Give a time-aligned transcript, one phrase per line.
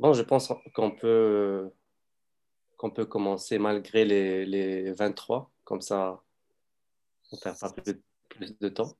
[0.00, 1.72] Bon, je pense qu'on peut,
[2.76, 6.22] qu'on peut commencer malgré les, les 23, comme ça,
[7.32, 8.96] on ne perd pas plus, plus, de temps.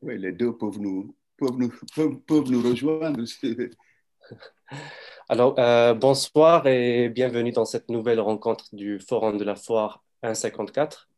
[0.00, 3.22] Oui, les deux peuvent nous, peuvent nous, peuvent, peuvent nous rejoindre.
[5.28, 11.10] Alors, euh, bonsoir et bienvenue dans cette nouvelle rencontre du Forum de la Foire 154,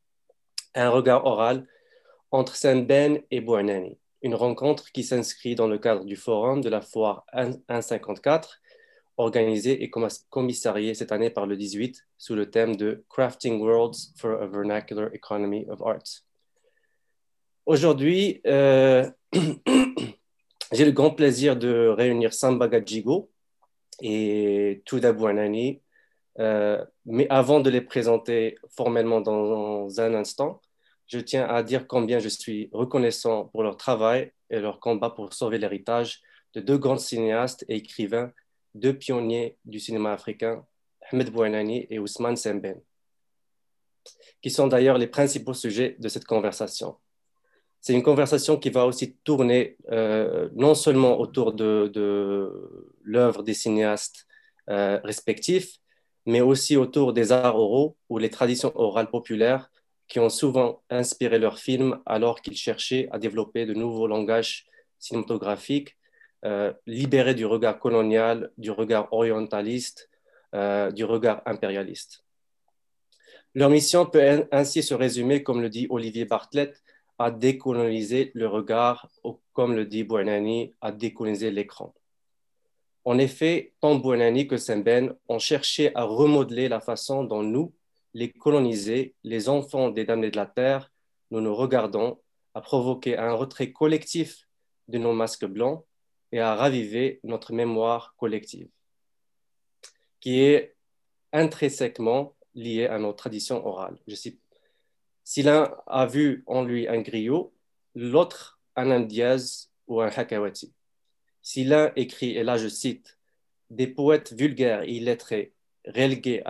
[0.74, 1.68] un regard oral
[2.32, 6.80] entre Saint-Ben et Bouanani, une rencontre qui s'inscrit dans le cadre du Forum de la
[6.80, 8.60] Foire 154
[9.16, 9.90] organisé et
[10.30, 15.10] commissarié cette année par le 18 sous le thème de Crafting Worlds for a Vernacular
[15.12, 16.24] Economy of Arts.
[17.66, 19.08] Aujourd'hui, euh,
[20.72, 23.30] j'ai le grand plaisir de réunir Samba Gadjigo
[24.00, 25.80] et Touda Bouanani.
[26.40, 30.60] Euh, mais avant de les présenter formellement dans un instant,
[31.06, 35.32] je tiens à dire combien je suis reconnaissant pour leur travail et leur combat pour
[35.32, 36.22] sauver l'héritage
[36.54, 38.32] de deux grands cinéastes et écrivains
[38.74, 40.64] deux pionniers du cinéma africain,
[41.10, 42.80] Ahmed Bouanani et Ousmane Semben,
[44.42, 46.96] qui sont d'ailleurs les principaux sujets de cette conversation.
[47.80, 53.52] C'est une conversation qui va aussi tourner euh, non seulement autour de, de l'œuvre des
[53.52, 54.26] cinéastes
[54.70, 55.76] euh, respectifs,
[56.24, 59.70] mais aussi autour des arts oraux ou les traditions orales populaires
[60.08, 64.66] qui ont souvent inspiré leurs films alors qu'ils cherchaient à développer de nouveaux langages
[64.98, 65.96] cinématographiques
[66.44, 70.10] euh, libérés du regard colonial, du regard orientaliste,
[70.54, 72.24] euh, du regard impérialiste.
[73.54, 76.82] Leur mission peut ainsi se résumer, comme le dit Olivier Bartlett,
[77.18, 81.94] à décoloniser le regard, ou comme le dit Bouanani, à décoloniser l'écran.
[83.04, 87.72] En effet, tant Bouanani que Semben ont cherché à remodeler la façon dont nous,
[88.12, 90.90] les colonisés, les enfants des damnés de la terre,
[91.30, 92.18] nous nous regardons,
[92.54, 94.46] à provoquer un retrait collectif
[94.88, 95.84] de nos masques blancs
[96.34, 98.68] et à raviver notre mémoire collective,
[100.18, 100.74] qui est
[101.32, 103.96] intrinsèquement liée à nos traditions orales.
[104.08, 104.40] Je cite,
[105.22, 107.54] si l'un a vu en lui un griot,
[107.94, 110.72] l'autre un indiaz ou un hakawati.
[111.40, 113.16] Si l'un écrit, et là je cite,
[113.70, 115.52] des poètes vulgaires et illettrés
[115.86, 116.42] relégués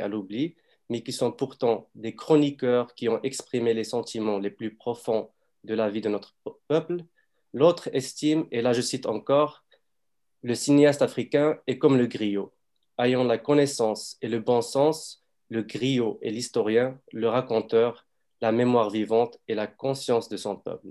[0.00, 0.56] à, l'oubli,
[0.90, 5.30] mais qui sont pourtant des chroniqueurs qui ont exprimé les sentiments les plus profonds
[5.62, 6.34] de la vie de notre
[6.66, 7.04] peuple,
[7.52, 9.64] L'autre estime, et là je cite encore,
[10.42, 12.52] le cinéaste africain est comme le griot.
[12.98, 18.06] Ayant la connaissance et le bon sens, le griot est l'historien, le raconteur,
[18.40, 20.88] la mémoire vivante et la conscience de son peuple.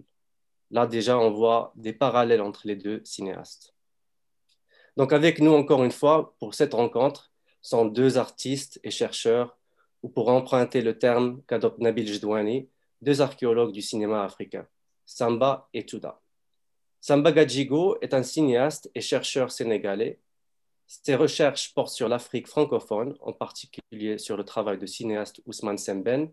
[0.69, 3.73] Là déjà, on voit des parallèles entre les deux cinéastes.
[4.95, 9.57] Donc avec nous, encore une fois, pour cette rencontre, sont deux artistes et chercheurs,
[10.01, 12.69] ou pour emprunter le terme qu'adopte Nabil Jdouani,
[13.01, 14.65] deux archéologues du cinéma africain,
[15.05, 16.20] Samba et Touda.
[17.01, 20.19] Samba Gadjigo est un cinéaste et chercheur sénégalais.
[20.85, 26.31] Ses recherches portent sur l'Afrique francophone, en particulier sur le travail de cinéaste Ousmane Semben.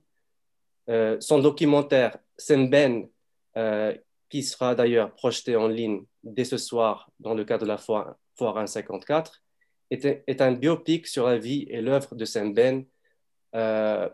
[0.91, 3.09] Euh, son documentaire Semben,
[3.57, 3.97] euh,
[4.29, 8.17] qui sera d'ailleurs projeté en ligne dès ce soir dans le cadre de la Foire,
[8.37, 9.43] 154,
[9.91, 12.85] est, un biopic sur la vie et l'œuvre de Semben
[13.55, 14.09] euh,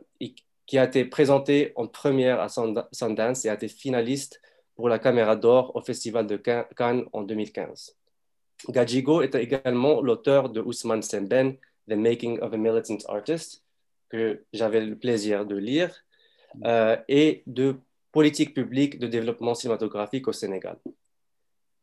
[0.66, 4.41] qui a été présenté en première à Sundance et a été finaliste
[4.75, 7.97] pour la Caméra d'Or au Festival de Cannes en 2015.
[8.69, 11.57] Gajigo est également l'auteur de Ousmane Semben,
[11.89, 13.62] The Making of a Militant Artist,
[14.09, 16.05] que j'avais le plaisir de lire,
[16.65, 17.77] euh, et de
[18.12, 20.79] Politique publique de développement cinématographique au Sénégal.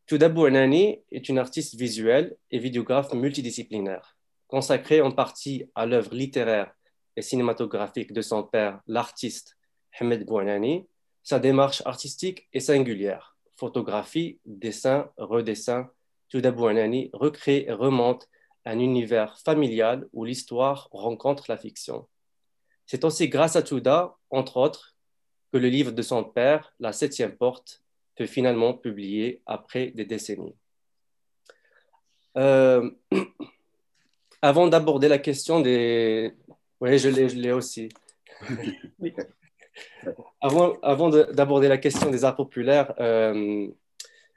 [0.06, 4.16] Touda Bouenani est une artiste visuelle et vidéographe multidisciplinaire,
[4.48, 6.72] consacrée en partie à l'œuvre littéraire
[7.16, 9.58] et cinématographique de son père, l'artiste
[10.00, 10.86] Hamed Bouenani,
[11.22, 13.36] sa démarche artistique est singulière.
[13.56, 15.90] Photographie, dessin, redessin,
[16.28, 18.28] Touda Bouanani recrée et remonte
[18.64, 22.08] un univers familial où l'histoire rencontre la fiction.
[22.86, 24.96] C'est aussi grâce à Touda, entre autres,
[25.52, 27.82] que le livre de son père, La septième porte,
[28.16, 30.56] fut finalement publié après des décennies.
[32.36, 32.90] Euh,
[34.42, 36.32] avant d'aborder la question des...
[36.80, 37.90] Oui, je l'ai aussi.
[40.40, 43.68] Avant, d'aborder la question des arts populaires, euh,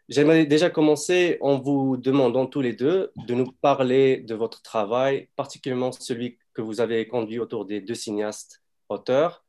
[0.07, 5.29] j'aimerais déjà commencer en vous demandant tous les deux de nous parler de votre travail,
[5.35, 9.43] particulièrement celui que vous avez conduit autour des deux cinéastes auteurs.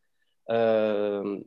[0.50, 1.40] Euh,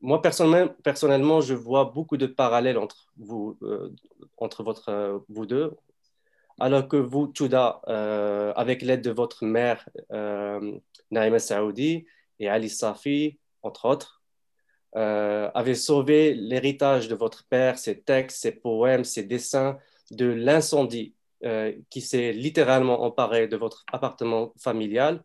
[0.00, 3.90] moi, personnellement, je vois beaucoup de parallèles entre vous, euh,
[5.46, 5.72] deux,
[6.58, 7.80] alors que vous, Touda,
[8.56, 9.88] avec l'aide de votre mère,
[11.10, 12.06] Naïma Saoudi,
[12.38, 14.22] et Ali Safi, entre autres,
[14.96, 19.78] euh, avait sauvé l'héritage de votre père, ses textes, ses poèmes, ses dessins
[20.10, 21.14] de l'incendie
[21.90, 25.22] qui s'est littéralement emparé de votre appartement familial.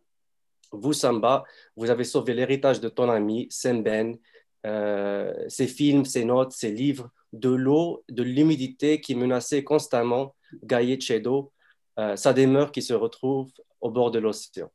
[0.71, 1.45] Vous, Samba,
[1.77, 4.17] vous avez sauvé l'héritage de ton ami, Semben,
[4.63, 11.53] ses films, ses notes, ses livres, de l'eau, de l'humidité qui menaçait constamment Gaye Chedo,
[11.97, 13.49] sa demeure qui se retrouve
[13.79, 14.69] au bord de l'océan.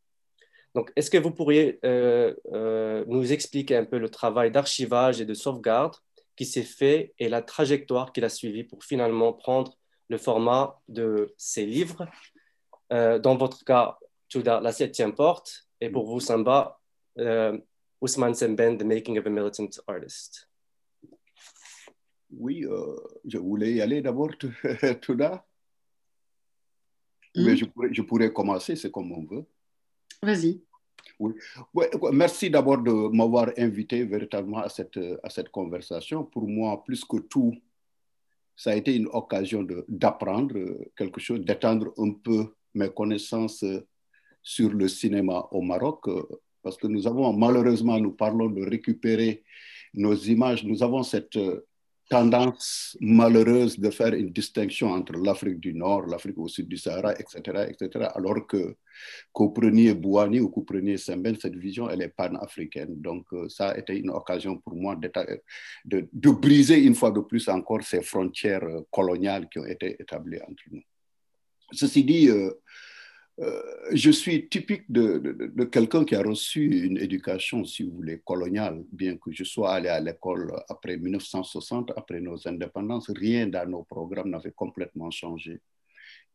[0.76, 5.24] Donc, est-ce que vous pourriez euh, euh, nous expliquer un peu le travail d'archivage et
[5.24, 5.94] de sauvegarde
[6.36, 9.78] qui s'est fait et la trajectoire qu'il a suivie pour finalement prendre
[10.10, 12.06] le format de ces livres?
[12.92, 16.78] Euh, Dans votre cas, Tuda, La septième porte, et pour vous, Samba,
[18.02, 20.50] Ousmane Semben, The Making of a Militant Artist.
[22.30, 22.66] Oui,
[23.24, 24.32] je voulais y aller d'abord,
[25.00, 25.46] Tuda.
[27.34, 27.46] Hmm?
[27.46, 29.46] Mais je pourrais, je pourrais commencer, c'est comme on veut.
[30.22, 30.60] Vas-y.
[31.18, 31.32] Oui.
[32.12, 36.24] Merci d'abord de m'avoir invité véritablement à cette, à cette conversation.
[36.24, 37.54] Pour moi, plus que tout,
[38.54, 40.54] ça a été une occasion d'apprendre
[40.96, 43.64] quelque chose, d'étendre un peu mes connaissances
[44.42, 46.04] sur le cinéma au Maroc,
[46.62, 49.42] parce que nous avons, malheureusement, nous parlons de récupérer
[49.94, 51.38] nos images, nous avons cette
[52.08, 57.12] tendance malheureuse de faire une distinction entre l'Afrique du Nord, l'Afrique au sud du Sahara,
[57.14, 58.76] etc., etc., alors que
[59.32, 63.00] qu'au Bouani ou qu'au preniez Semben, cette vision, elle est panafricaine.
[63.00, 67.20] Donc, euh, ça a été une occasion pour moi de, de, briser une fois de
[67.20, 70.82] plus encore ces frontières euh, coloniales qui ont été établies entre nous.
[71.72, 72.52] Ceci dit, euh,
[73.38, 73.62] euh,
[73.92, 79.16] je suis typique de, quelqu'un qui a reçu une éducation, si vous voulez, coloniale, bien
[79.18, 84.30] que je sois allé à l'école après 1960, après nos indépendances, rien dans nos programmes
[84.30, 85.60] n'avait complètement changé.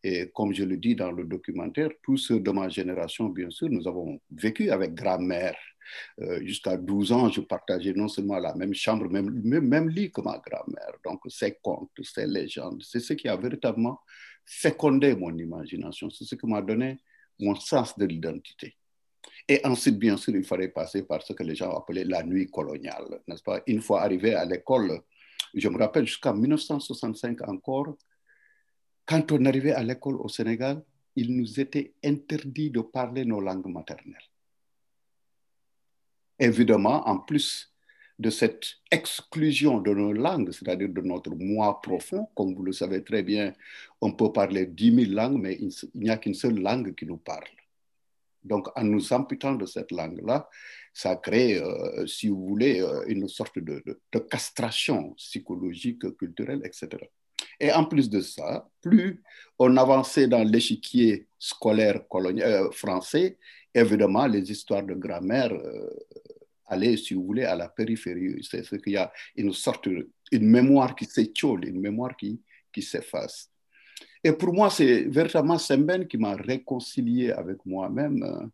[0.03, 3.69] Et comme je le dis dans le documentaire, tous ceux de ma génération, bien sûr,
[3.69, 5.55] nous avons vécu avec grand-mère.
[6.21, 10.11] Euh, jusqu'à 12 ans, je partageais non seulement la même chambre, même, même, même lit
[10.11, 10.93] que ma grand-mère.
[11.03, 13.99] Donc, ces contes, ces légendes, c'est ce qui a véritablement
[14.45, 16.09] fécondé mon imagination.
[16.09, 16.99] C'est ce qui m'a donné
[17.39, 18.75] mon sens de l'identité.
[19.47, 22.49] Et ensuite, bien sûr, il fallait passer par ce que les gens appelaient la nuit
[22.49, 23.61] coloniale, n'est-ce pas?
[23.67, 25.01] Une fois arrivé à l'école,
[25.53, 27.97] je me rappelle jusqu'en 1965 encore,
[29.05, 30.83] quand on arrivait à l'école au Sénégal,
[31.15, 34.15] il nous était interdit de parler nos langues maternelles.
[36.39, 37.70] Évidemment, en plus
[38.19, 42.27] de cette exclusion de nos langues, c'est-à-dire de notre moi profond.
[42.35, 43.53] Comme vous le savez très bien,
[43.99, 47.17] on peut parler dix mille langues, mais il n'y a qu'une seule langue qui nous
[47.17, 47.47] parle.
[48.43, 50.49] Donc, en nous amputant de cette langue-là,
[50.93, 53.83] ça crée, euh, si vous voulez, euh, une sorte de,
[54.29, 56.89] castration psychologique, culturelle, etc.
[57.59, 59.21] Et en plus de ça, plus
[59.59, 63.37] on avançait dans l'échiquier scolaire colonial, euh, français,
[63.73, 65.53] évidemment, les histoires de grammaire
[66.71, 68.43] aller, si vous voulez, à la périphérie.
[68.43, 69.87] C'est ce qu'il y a une sorte,
[70.31, 72.41] une mémoire qui s'étiole, une mémoire qui,
[72.73, 73.49] qui s'efface.
[74.23, 78.45] Et pour moi, c'est véritablement Semben qui m'a réconcilié avec moi-même euh,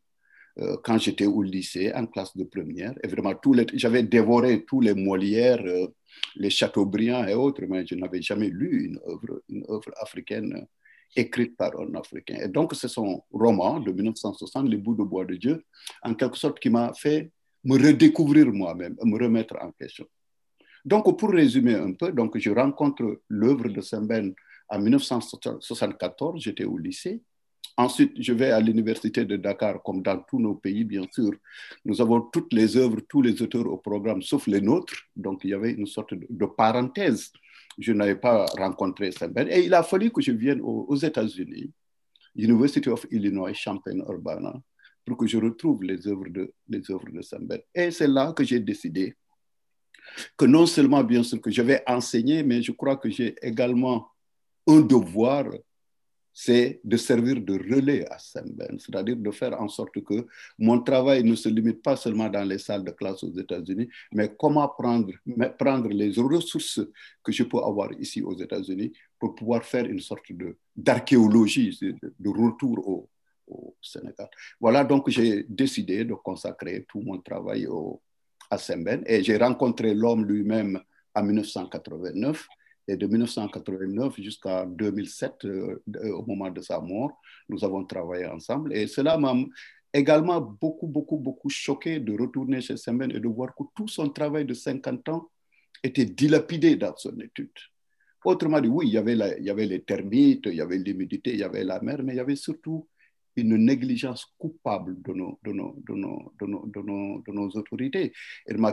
[0.59, 2.93] euh, quand j'étais au lycée, en classe de première.
[3.03, 3.33] Et vraiment,
[3.73, 5.87] j'avais dévoré tous les Molières, euh,
[6.35, 10.65] les Chateaubriand et autres, mais je n'avais jamais lu une œuvre, une œuvre africaine
[11.15, 12.37] écrite par un Africain.
[12.41, 15.63] Et donc, c'est son roman de 1960, Les bouts de bois de Dieu,
[16.01, 17.31] en quelque sorte, qui m'a fait
[17.67, 20.05] me redécouvrir moi-même, me remettre en question.
[20.85, 24.33] Donc, pour résumer un peu, donc, je rencontre l'œuvre de Semben
[24.69, 27.21] en 1974, j'étais au lycée.
[27.75, 31.31] Ensuite, je vais à l'université de Dakar, comme dans tous nos pays, bien sûr.
[31.83, 34.95] Nous avons toutes les œuvres, tous les auteurs au programme, sauf les nôtres.
[35.15, 37.33] Donc, il y avait une sorte de, parenthèse.
[37.77, 39.47] Je n'avais pas rencontré Semben.
[39.51, 41.69] Et il a fallu que je vienne aux, États-Unis,
[42.35, 44.53] University of Illinois, Champaign-Urbana,
[45.07, 47.21] pour que je retrouve les œuvres de, les œuvres de.
[47.73, 49.15] Et c'est là que j'ai décidé
[50.35, 54.09] que non seulement, bien sûr, que je vais enseigner, mais je crois que j'ai également
[54.67, 55.45] un devoir,
[56.33, 60.27] c'est de servir de relais à Semben, c'est-à-dire de faire en sorte que
[60.59, 64.35] mon travail ne se limite pas seulement dans les salles de classe aux États-Unis, mais
[64.37, 65.13] comment prendre,
[65.57, 66.81] prendre les ressources
[67.23, 70.25] que je peux avoir ici aux États-Unis pour pouvoir faire une sorte
[70.75, 73.09] d'archéologie, de, de, retour au,
[73.47, 74.29] au Sénégal.
[74.59, 78.01] Voilà, donc j'ai décidé de consacrer tout mon travail au,
[78.49, 80.79] à Semben et j'ai rencontré l'homme lui-même
[81.15, 82.47] en 1989
[82.87, 85.81] et de 1989 jusqu'à 2007, euh,
[86.13, 89.33] au moment de sa mort, nous avons travaillé ensemble et cela m'a
[89.93, 94.09] également beaucoup, beaucoup, beaucoup choqué de retourner chez Semben et de voir que tout son
[94.09, 95.29] travail de 50 ans
[95.83, 97.51] était dilapidé dans son étude.
[98.23, 101.31] Autrement dit, oui, il y avait, il y avait les termites, il y avait l'humidité,
[101.33, 102.87] il y avait la mer, mais il y avait surtout
[103.37, 107.49] une négligence coupable de nos, de nos, de nos, de nos, de nos, de nos
[107.51, 108.13] autorités,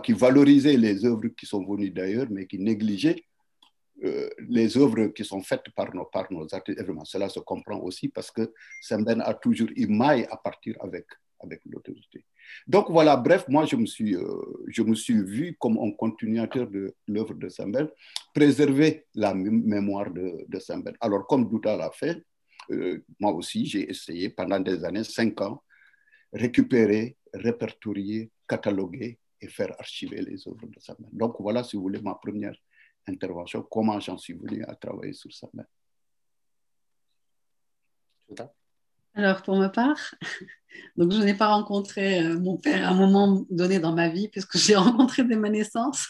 [0.03, 3.23] qui valorisait les œuvres qui sont venues d'ailleurs, mais qui négligeait
[4.05, 6.79] euh, les œuvres qui sont faites par nos, par nos artistes.
[6.79, 11.07] Évidemment, cela se comprend aussi parce que Semben a toujours maille à partir avec,
[11.41, 12.25] avec l'autorité.
[12.67, 14.25] Donc voilà, bref, moi je me suis, euh,
[14.69, 17.89] je me suis vu comme un continuateur de l'œuvre de Semben,
[18.35, 20.95] préserver la mémoire de, de Semben.
[21.01, 22.23] Alors comme Douta l'a fait,
[22.71, 25.63] euh, moi aussi j'ai essayé pendant des années, cinq ans,
[26.33, 31.09] récupérer, répertorier, cataloguer et faire archiver les œuvres de Semben.
[31.13, 32.55] Donc voilà, si vous voulez, ma première
[33.07, 35.49] intervention, comment j'en suis venu à travailler sur ça.
[39.15, 40.15] Alors, pour ma part,
[40.97, 44.29] donc je n'ai pas rencontré euh, mon père à un moment donné dans ma vie,
[44.29, 46.07] puisque j'ai rencontré dès ma naissance.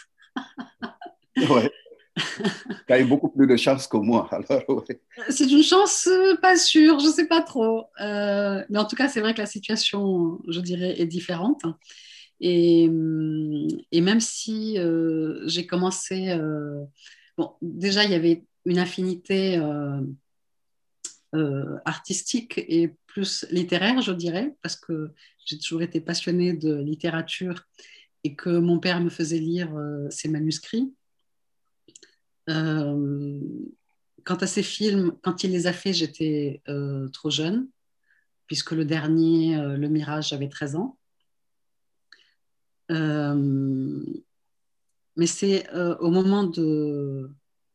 [1.36, 1.70] ouais.
[2.86, 5.00] Tu as eu beaucoup plus de chance que moi, alors ouais.
[5.30, 7.86] C'est une chance euh, pas sûre, je ne sais pas trop.
[8.00, 11.62] Euh, mais en tout cas, c'est vrai que la situation, je dirais, est différente.
[12.40, 16.36] Et, et même si euh, j'ai commencé,
[17.38, 19.60] bon, déjà il y avait une affinité
[21.84, 25.10] artistique et plus littéraire, je dirais, parce que
[25.44, 27.64] j'ai toujours été passionnée de littérature
[28.22, 29.70] et que mon père me faisait lire
[30.10, 30.92] ses manuscrits.
[32.46, 36.62] Quant à ces films, quand il les a faits, j'étais
[37.12, 37.68] trop jeune,
[38.46, 40.98] puisque le dernier, Le Mirage, j'avais 13 ans.
[42.90, 44.02] Euh,
[45.16, 47.30] mais c'est euh, au moment de,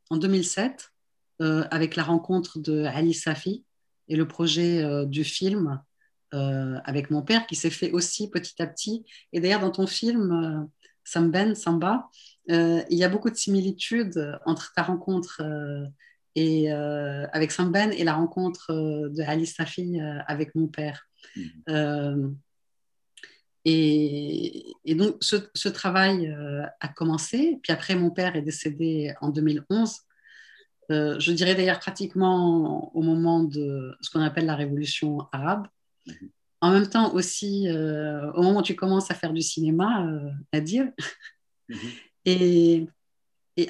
[0.10, 0.92] en 2007,
[1.42, 3.66] euh, avec la rencontre de Ali Safi
[4.08, 5.82] et le projet du film
[6.32, 9.06] avec mon père qui s'est fait aussi petit à petit.
[9.34, 10.68] Et d'ailleurs, dans ton film,
[11.04, 12.10] Samben, Samba,
[12.50, 15.42] il y a beaucoup de similitudes entre ta rencontre
[16.36, 21.08] et, avec Samben et la rencontre de Ali Safi avec mon père.
[21.68, 22.34] Mmh.
[23.66, 27.60] Et, donc, ce, travail euh, a commencé.
[27.62, 29.98] Puis après, mon père est décédé en 2011.
[30.92, 35.68] Euh, je dirais d'ailleurs pratiquement au moment de ce qu'on appelle la révolution arabe.
[36.08, 36.30] Mhm.
[36.62, 40.04] En même temps aussi, euh, au moment où tu commences à faire du cinéma.
[41.70, 41.78] Mhm.
[42.26, 42.88] Et,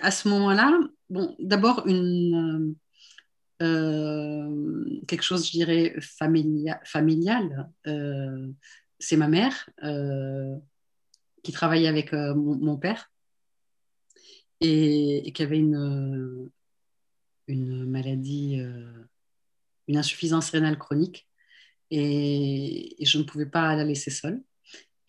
[0.01, 0.77] à ce moment-là,
[1.09, 2.75] bon, d'abord une...
[3.59, 7.69] quelque chose, je dirais, familial, familial
[8.99, 10.57] c'est ma mère euh,
[11.41, 13.11] qui travaillait avec euh, mon, père
[14.59, 16.49] et, qui avait une,
[17.47, 19.05] une maladie, euh,
[19.87, 21.27] une insuffisance rénale chronique.
[21.91, 24.43] Et, je ne pouvais pas la laisser seule.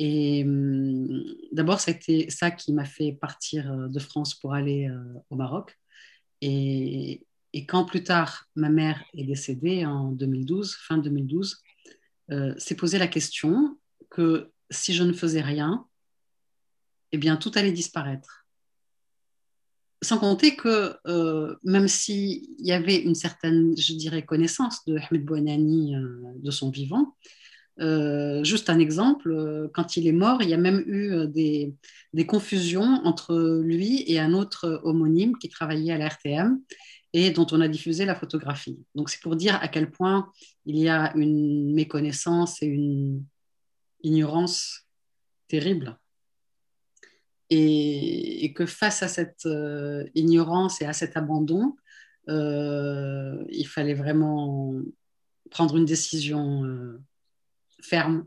[0.03, 4.91] Et hum, d'abord, c'était ça qui m'a fait partir de France pour aller
[5.29, 5.77] au Maroc.
[6.41, 7.27] Et,
[7.69, 11.63] quand plus tard, ma mère est décédée en 2012, fin 2012,
[12.31, 13.79] euh, s'est posé la question
[14.09, 15.87] que si je ne faisais rien,
[17.13, 18.47] eh bien, tout allait disparaître.
[20.03, 25.25] Sans compter que euh, même s'il y avait une certaine, je dirais, connaissance de Ahmed
[25.25, 27.17] Bouanani euh, de son vivant,
[27.81, 31.75] euh, juste un exemple, quand il est mort, il y a même eu des,
[32.13, 36.61] des, confusions entre lui et un autre homonyme qui travaillait à la RTM
[37.13, 38.79] et dont on a diffusé la photographie.
[38.95, 40.31] Donc c'est pour dire à quel point
[40.67, 43.25] il y a une méconnaissance et une,
[44.03, 44.87] ignorance
[45.49, 45.99] terrible.
[47.51, 51.77] Et, que face à cette euh, ignorance et à cet abandon,
[52.29, 54.75] euh, il fallait vraiment
[55.51, 56.65] prendre une décision
[57.81, 58.25] euh, ferme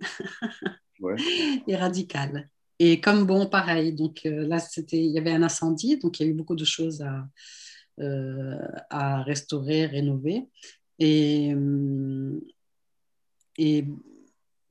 [1.67, 2.49] et radicale.
[2.79, 6.25] Et comme bon, pareil, donc là, c'était, il y avait un incendie, donc il y
[6.25, 7.27] a eu beaucoup de choses à,
[8.89, 10.49] à restaurer, rénover.
[10.99, 11.53] Et,
[13.57, 13.85] et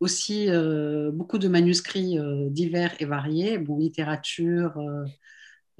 [0.03, 4.77] aussi euh, beaucoup de manuscrits euh, divers et variés, bon, littérature,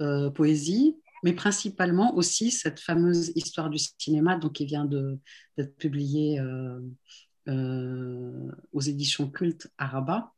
[0.01, 6.39] euh, poésie, mais principalement aussi cette fameuse histoire du cinéma donc, qui vient d'être publiée
[7.47, 10.31] aux éditions cultes à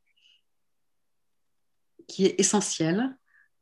[2.08, 3.16] qui est essentielle.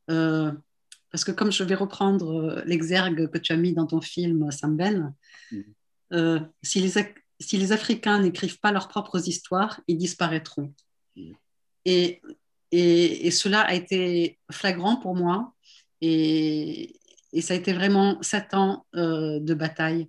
[0.06, 5.14] parce que comme je vais reprendre l'exergue que tu as mis dans ton film Samben,
[5.52, 6.38] mmh.
[6.62, 6.98] si les,
[7.40, 10.72] si les Africains n'écrivent pas leurs propres histoires, ils disparaîtront.
[11.16, 11.32] Mm.
[11.84, 12.22] Et,
[12.72, 15.52] et, cela a été flagrant pour moi.
[16.00, 16.98] Et,
[17.32, 20.08] et ça a été vraiment sept ans euh, de bataille,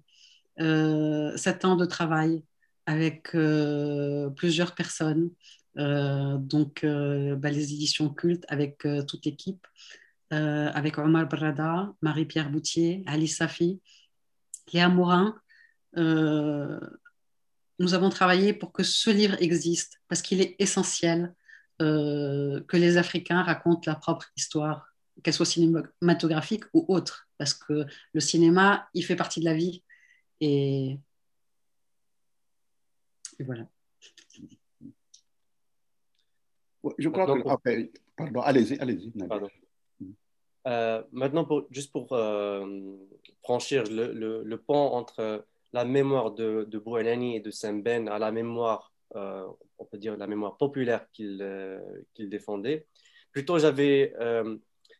[0.60, 2.44] euh, sept ans de travail
[2.86, 5.32] avec euh, plusieurs personnes,
[5.75, 9.68] donc bah, les éditions cultes avec toute l'équipe,
[10.30, 13.82] avec Omar Brada, Marie-Pierre Boutier, Ali Safi,
[14.72, 15.36] Léa Morin,
[17.80, 21.34] nous avons travaillé pour que ce livre existe, parce qu'il est essentiel
[21.82, 24.88] euh, que les Africains racontent leur propre histoire
[25.24, 29.84] qu'elle soit cinématographique ou autre, parce que le cinéma, il fait partie de la vie.
[30.42, 31.00] Et,
[33.39, 33.68] voilà.
[36.98, 37.89] Je crois que...
[38.15, 39.12] pardon, allez-y, allez-y.
[40.68, 42.65] Euh, maintenant, pour, juste pour euh,
[43.44, 48.32] franchir le, le, pont entre la mémoire de, de Bouanani et de Semben à la
[48.32, 49.46] mémoire, euh,
[49.77, 51.38] on peut dire la mémoire populaire qu'il
[52.18, 52.88] défendait,
[53.32, 54.13] plutôt j'avais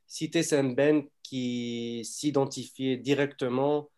[0.08, 3.90] cité Semben qui s'identifiait directement,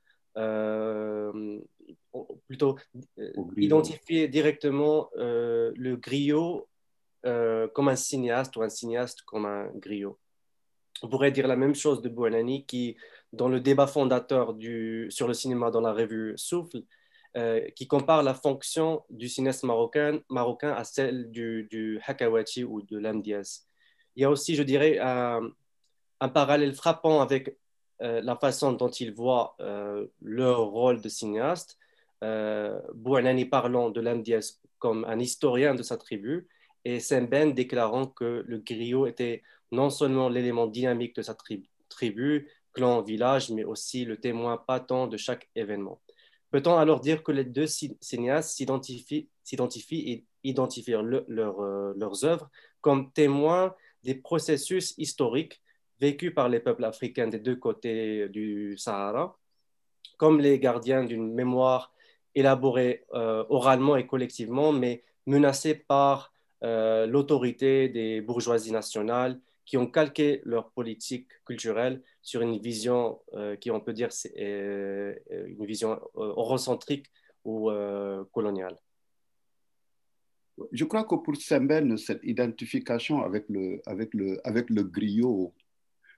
[2.48, 2.78] plutôt
[3.56, 6.68] identifier directement le griot
[7.24, 10.18] comme un cinéaste ou un cinéaste comme un griot.
[11.04, 12.98] On pourrait dire la même chose de Bouanani qui,
[13.34, 16.84] dans le débat fondateur du, sur le cinéma dans la revue Souffle,
[17.36, 22.82] euh, qui compare la fonction du cinéaste marocain, marocain à celle du, du Hakawati ou
[22.82, 23.68] de l'Amdias.
[24.16, 25.52] Il y a aussi, je dirais, un,
[26.34, 27.56] parallèle frappant avec
[28.02, 31.78] euh, la façon dont ils voient euh, leur rôle de cinéaste.
[32.22, 36.48] Bouanani parlant de l'Amdias comme un historien de sa tribu
[36.86, 41.36] et Semben déclarant que le griot était non seulement l'élément dynamique de sa
[41.90, 46.02] tribu, clan, village, mais aussi le témoin patent de chaque événement.
[46.52, 49.28] Peut-on alors dire que les deux cinéastes s'identifient
[49.92, 55.62] et identifient euh, leurs œuvres comme témoins des processus historiques
[56.00, 59.38] vécus par les peuples africains des deux côtés du Sahara,
[60.18, 61.94] comme les gardiens d'une mémoire
[62.38, 69.88] élaborée euh, oralement et collectivement, mais menacée par euh, l'autorité des bourgeoisies nationales qui ont
[69.88, 75.66] calqué leur politique culturelle sur une vision euh, qui, on peut dire, c'est euh, une
[75.66, 77.08] vision eurocentrique
[77.44, 77.70] ou
[78.34, 78.78] coloniale.
[80.74, 85.54] Je crois que pour Semben, cette identification avec le, avec le, avec le griot,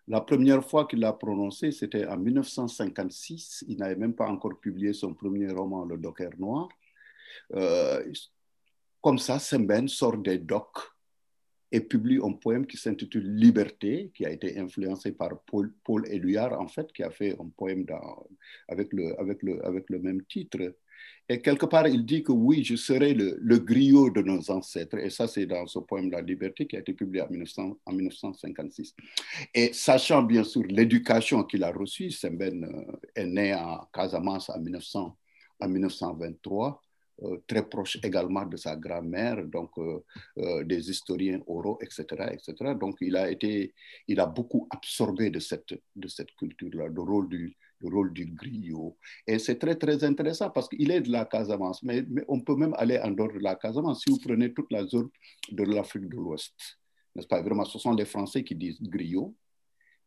[0.10, 3.64] la première fois qu'il l'a prononcé, c'était en 1956.
[3.68, 6.68] Il n'avait même pas encore publié son premier roman, Le Docker Noir.
[9.02, 10.80] comme ça, Semben sort des docks
[11.72, 16.04] et publie un poème qui s'intitule Liberté, qui a été influencé par Paul, Paul
[16.36, 17.86] en fait, qui a fait un poème
[18.68, 20.74] avec le même titre.
[21.32, 24.98] Et quelque part, il dit que oui, je serai le, le griot de nos ancêtres.
[24.98, 27.94] Et ça, c'est dans ce poème La Liberté qui a été publié en, 1900, en
[27.94, 28.96] 1956.
[29.54, 34.60] Et sachant bien sûr l'éducation qu'il a reçue, Semben euh, est né à Casamance en,
[34.60, 35.16] 1900,
[35.60, 36.82] en 1923.
[37.22, 42.74] Euh, très proche également de sa grand-mère, donc euh, des historiens oraux, etc., etc.
[42.80, 43.74] Donc il a été,
[44.08, 48.26] il a beaucoup absorbé de cette, de cette culture-là, le rôle du, le rôle du
[48.26, 48.98] griot.
[49.26, 52.74] Et c'est très, très intéressant parce qu'il est de la Casamance, mais, on peut même
[52.78, 55.10] aller en dehors de la Casamance si vous prenez toute la zone
[55.52, 56.54] de l'Afrique de l'Ouest.
[57.16, 57.42] N'est-ce pas?
[57.42, 59.36] Vraiment, ce sont les Français qui disent griot.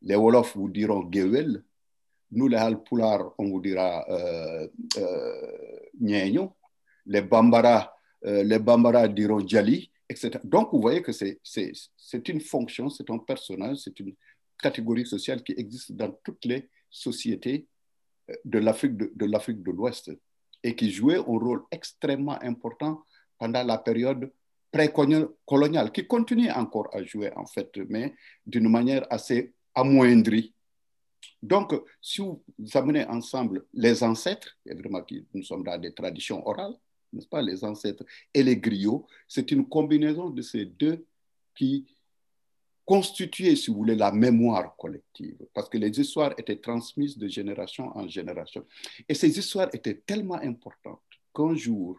[0.03, 1.65] Les Wolofs vous diront gewel.
[2.31, 4.67] Nous, les Halpulars, on vous dira euh,
[4.99, 5.79] euh,
[7.05, 10.39] les Bambara, euh, les Bambara diront Djali, etc.
[10.45, 14.15] Donc, vous voyez que c'est une fonction, c'est un personnage, c'est une
[14.63, 17.67] catégorie sociale qui existe dans toutes les sociétés
[18.31, 20.13] euh, de l'Afrique de, l'Ouest
[20.63, 23.03] et qui jouait un rôle extrêmement important
[23.39, 24.31] pendant la période
[24.71, 28.15] pré-coloniale, qui continue encore à jouer en fait, mais
[28.47, 30.55] d'une manière assez amoindrie.
[31.43, 32.43] Donc, si vous
[32.75, 36.75] amenez ensemble les ancêtres, évidemment, nous sommes dans des traditions orales,
[37.13, 41.05] n'est-ce pas, les ancêtres et les griots, c'est une combinaison de ces deux
[41.55, 41.87] qui
[42.93, 47.85] constituait, si vous voulez, la mémoire collective, parce que les histoires étaient transmises de génération
[47.97, 48.67] en génération.
[49.09, 51.01] Et ces histoires étaient tellement importantes
[51.35, 51.99] qu'un jour,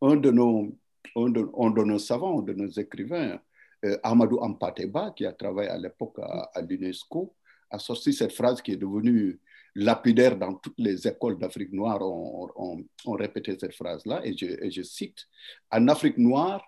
[0.00, 0.74] un de nos,
[1.14, 3.38] un de, nos savants, un de nos écrivains,
[3.84, 7.34] euh, Amadou Ampateba, qui a travaillé à l'époque à, l'UNESCO,
[7.68, 9.38] a sorti cette phrase qui est devenue
[9.74, 14.34] lapidaire dans toutes les écoles d'Afrique noire ont, répété cette phrase-là, et
[14.70, 15.28] je, cite,
[15.70, 16.64] En Afrique noire,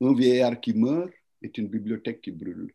[0.00, 2.74] un vieillard qui meurt est une bibliothèque qui brûle.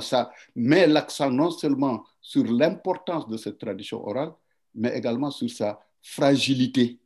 [0.00, 4.32] Ça met l'accent non seulement sur l'importance de cette tradition orale,
[4.74, 6.98] mais également sur sa fragilité,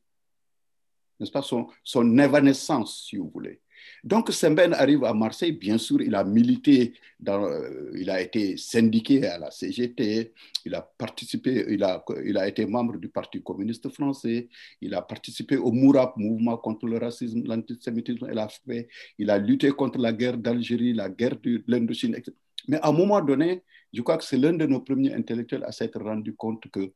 [1.18, 3.60] n'est-ce pas, son, évanescence, si vous voulez.
[4.02, 6.94] Donc Semben arrive à Marseille, bien sûr, il a milité,
[7.28, 10.32] euh, il a été syndiqué à la CGT,
[10.64, 14.48] il a participé, il a, il a été membre du Parti communiste français,
[14.80, 19.38] il a participé au MOURAP, Mouvement contre le racisme, l'antisémitisme et la fait, il a
[19.38, 22.32] lutté contre la guerre d'Algérie, la guerre de l'Indochine, etc.
[22.68, 25.72] Mais à un moment donné, je crois que c'est l'un de nos premiers intellectuels à
[25.72, 26.92] s'être rendu compte que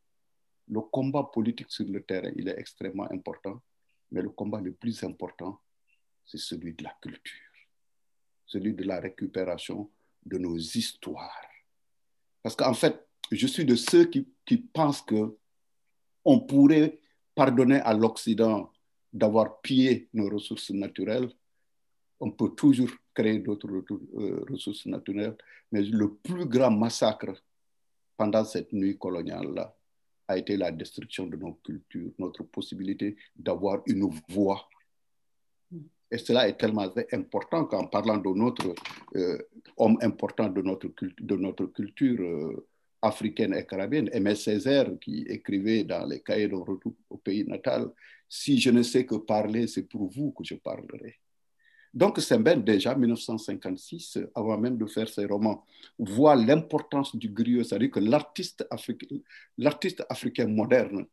[0.69, 3.63] le combat politique sur le terrain, il est extrêmement important,
[4.11, 5.61] mais le combat le plus important,
[6.25, 7.39] c'est celui de la culture,
[8.47, 9.91] celui de la récupération
[10.25, 11.47] de nos histoires.
[12.43, 15.37] Parce qu'en fait, je suis de ceux qui, qui pensent que
[16.25, 17.01] on pourrait
[17.35, 18.73] pardonner à l'Occident
[19.13, 21.31] d'avoir pillé nos ressources naturelles.
[22.21, 25.37] On peut toujours créer d'autres euh, ressources naturelles,
[25.71, 27.43] mais le plus grand massacre
[28.17, 29.75] pendant cette nuit coloniale-là
[30.27, 34.69] a été la destruction de nos cultures, notre possibilité d'avoir une voix.
[36.11, 38.75] Et cela est tellement important qu'en parlant de notre
[39.17, 39.39] euh,
[39.77, 42.67] homme important de notre, culture euh,
[43.03, 47.91] africaine et caribéenne, Aimé Césaire, qui écrivait dans les cahiers de retour au pays natal,
[48.29, 51.17] si je ne sais que parler, c'est pour vous que je parlerai.
[51.95, 55.65] Donc, Semben, déjà, 1956, avant même de faire ses romans,
[55.99, 58.65] voit l'importance du griot, c'est-à-dire que l'artiste
[60.09, 61.07] africain, moderne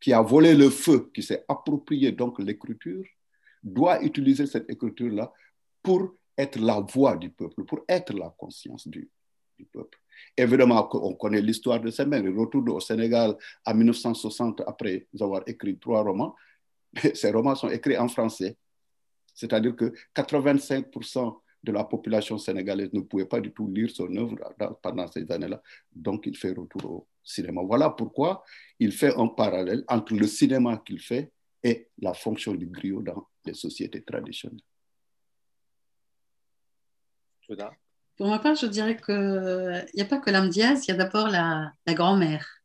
[0.00, 3.04] qui a volé le feu, qui s'est approprié donc l'écriture,
[3.62, 5.32] doit utiliser cette écriture-là
[5.82, 9.08] pour être la voix du peuple, pour être la conscience du,
[9.58, 9.98] du peuple.
[10.36, 15.78] Évidemment, on connaît l'histoire de Semben, il retourne au Sénégal en 1960 après avoir écrit
[15.78, 16.34] trois romans.
[17.14, 18.56] Ces romans sont écrits en français.
[19.36, 24.36] C'est-à-dire que 85% de la population sénégalaise ne pouvait pas du tout lire son œuvre
[24.82, 25.62] pendant ces années-là.
[25.94, 27.60] Donc, il fait retour au cinéma.
[27.62, 28.44] Voilà pourquoi
[28.78, 31.30] il fait un parallèle entre le cinéma qu'il fait
[31.62, 34.60] et la fonction du griot dans les sociétés traditionnelles.
[38.16, 40.96] Pour ma part, je dirais qu'il n'y a pas que l'âme Diaz, il y a
[40.96, 42.62] d'abord la, la grand-mère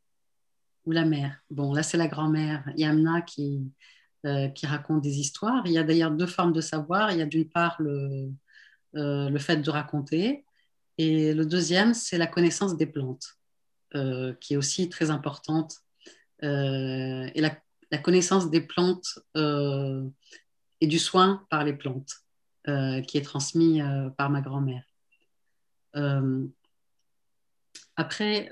[0.86, 1.43] ou la mère.
[1.49, 3.71] Bon, là, c'est la grand-mère, Yamna, qui,
[4.23, 5.63] euh, qui raconte des histoires.
[5.65, 7.12] Il y a d'ailleurs deux formes de savoir.
[7.12, 8.29] Il y a d'une part le,
[8.95, 10.45] euh, le, fait de raconter,
[10.99, 13.39] et le deuxième, c'est la connaissance des plantes,
[13.95, 15.73] euh, qui est aussi très importante.
[16.43, 17.57] et la,
[17.89, 19.19] la, connaissance des plantes
[20.81, 22.13] et du soin par les plantes,
[23.07, 23.81] qui est transmis
[24.17, 24.84] par ma grand-mère.
[27.95, 28.51] après,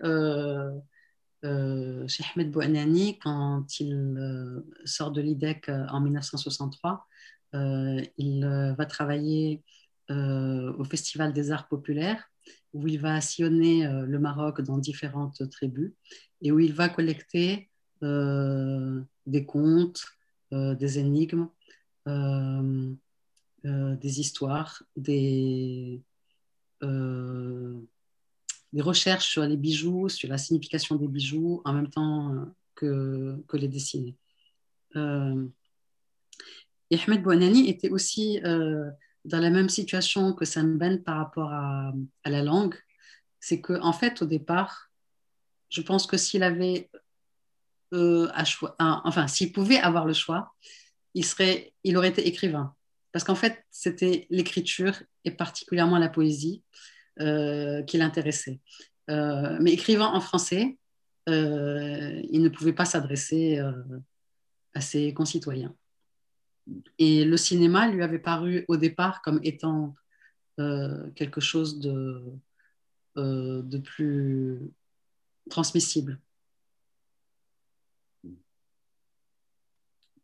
[1.46, 7.06] euh, chez Ahmed Bouanani, quand il euh, sort de l'IDEC euh, en 1963,
[7.54, 9.64] il va travailler
[10.10, 12.30] au Festival des Arts Populaires,
[12.74, 15.94] où il va sillonner le Maroc dans différentes tribus
[16.44, 17.72] et où il va collecter
[18.04, 20.06] des contes,
[20.52, 21.48] des énigmes,
[23.66, 26.04] des histoires, des,
[28.74, 32.34] des recherches sur les bijoux, sur la signification des bijoux, en même temps
[32.84, 34.16] euh, que, les dessiner.
[34.96, 35.48] Euh,
[36.90, 38.90] et Ahmed Bouanani était aussi euh,
[39.26, 41.94] dans la même situation que Sam Ben par rapport à,
[42.26, 42.76] la langue.
[43.40, 44.90] C'est qu'en en fait, au départ,
[45.70, 46.90] je pense que s'il avait
[47.92, 50.54] à choix, enfin, s'il pouvait avoir le choix,
[51.16, 52.76] il, serait, il aurait été écrivain.
[53.12, 56.80] Parce qu'en fait, c'était l'écriture et particulièrement la poésie euh,
[57.20, 58.60] qui l'intéressait.
[59.10, 60.78] Euh, mais écrivant en français,
[61.28, 63.60] euh, il ne pouvait pas s'adresser
[64.74, 65.76] à ses concitoyens.
[67.00, 69.96] Et le cinéma lui avait paru au départ comme étant
[71.16, 72.22] quelque chose de,
[73.16, 74.60] de plus
[75.50, 76.20] transmissible.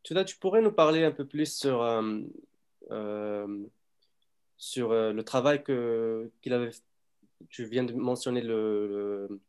[0.03, 1.81] tu pourrais nous parler un peu plus sur
[4.57, 6.71] sur euh, le travail que, qu'il avait
[7.49, 9.41] tu viens de mentionner le,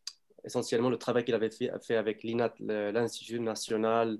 [0.44, 4.18] essentiellement le travail qu'il avait fait, avec l'INAT, l'Institut national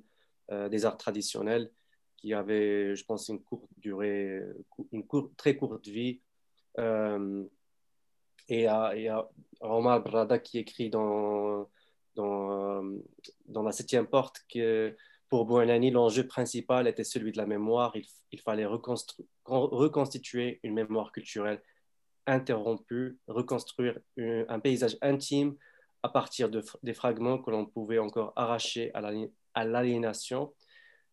[0.51, 1.71] euh, des arts traditionnels,
[2.17, 4.41] qui avait, je pense, une courte durée,
[4.93, 5.05] une
[5.37, 6.21] très courte vie.
[6.79, 7.45] Euh,
[8.49, 8.63] et
[8.95, 9.29] il y a
[9.61, 11.69] Omar Brada qui écrit dans,
[12.15, 12.83] dans,
[13.47, 14.97] dans La Septième Porte que
[15.29, 17.95] pour Bouanani, l'enjeu principal était celui de la mémoire.
[18.31, 21.63] Il, fallait reconstituer une mémoire culturelle
[22.27, 25.57] interrompue, reconstruire un paysage intime
[26.03, 30.55] à partir de, des fragments que l'on pouvait encore arracher à l'aliénation.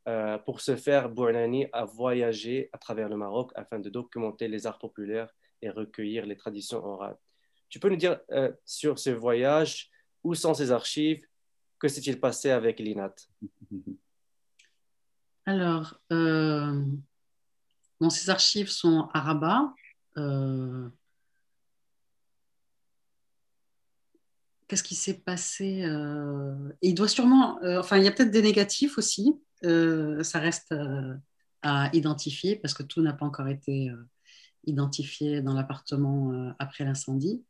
[0.07, 4.67] Euh, pour ce faire, Bouanani a voyagé à travers le Maroc afin de documenter les
[4.67, 7.17] arts populaires et recueillir les traditions orales.
[7.69, 9.89] Tu peux nous dire euh, sur ce voyage,
[10.23, 11.25] où sont ces archives,
[11.79, 13.15] que s'est-il passé avec l'INAT?
[15.45, 16.83] Alors, euh,
[18.09, 19.73] ces archives sont à Rabat.
[20.17, 20.89] Euh,
[24.67, 27.59] qu'est-ce qui s'est passé euh, Il doit sûrement.
[27.77, 29.33] enfin, il y a peut-être des négatifs aussi.
[29.61, 30.73] ça reste
[31.61, 33.91] à identifier parce que tout n'a pas encore été
[34.65, 37.43] identifié dans l'appartement après l'incendie.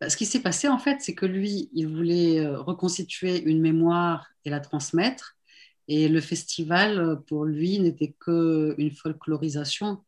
[0.00, 3.60] Bah, ce qui s'est passé, en fait, c'est que lui, il voulait euh, reconstituer une
[3.60, 5.36] mémoire et la transmettre.
[5.88, 10.02] Et le festival, euh, pour lui, n'était qu'une folklorisation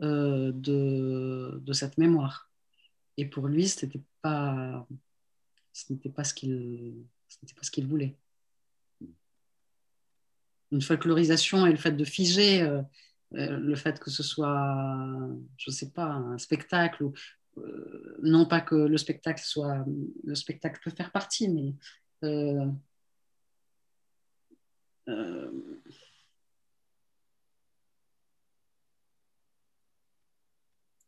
[0.00, 2.52] de, de, cette mémoire.
[3.16, 4.86] Et pour lui, ce n'était pas,
[5.72, 7.04] ce pas qu'il
[7.62, 8.16] ce qu'il voulait.
[10.70, 12.82] Une folklorisation et le fait de figer, euh,
[13.34, 15.06] euh, le fait que ce soit,
[15.56, 17.37] je ne sais pas, un spectacle, ou, euh,
[18.22, 19.84] non pas que le spectacle soit,
[20.24, 21.74] le spectacle peut faire partie, mais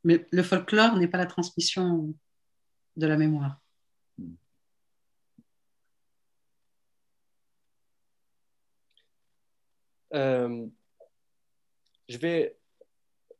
[0.04, 2.14] mais le folklore n'est pas la transmission
[2.96, 3.60] de la mémoire.
[10.12, 10.66] Euh,
[12.08, 12.59] je vais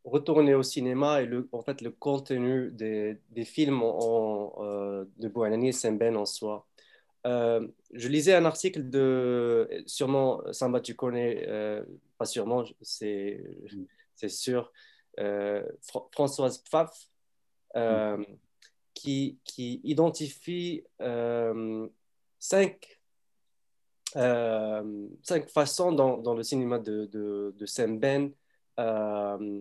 [0.04, 5.28] retourner au cinéma et le, en fait le contenu des, des films en, euh, de
[5.28, 6.66] Boanani et Semben en soi.
[7.26, 11.46] Euh, je lisais un article de, sûrement, Samba, tu connais,
[12.16, 13.42] pas sûrement, c'est
[14.26, 14.72] sûr,
[16.12, 17.08] Françoise Pfaff,
[18.94, 20.84] qui, qui, identifie
[22.38, 23.00] cinq
[24.16, 28.32] euh, cinq façons dans, dans, le cinéma de, de, de Semben
[28.78, 29.60] euh,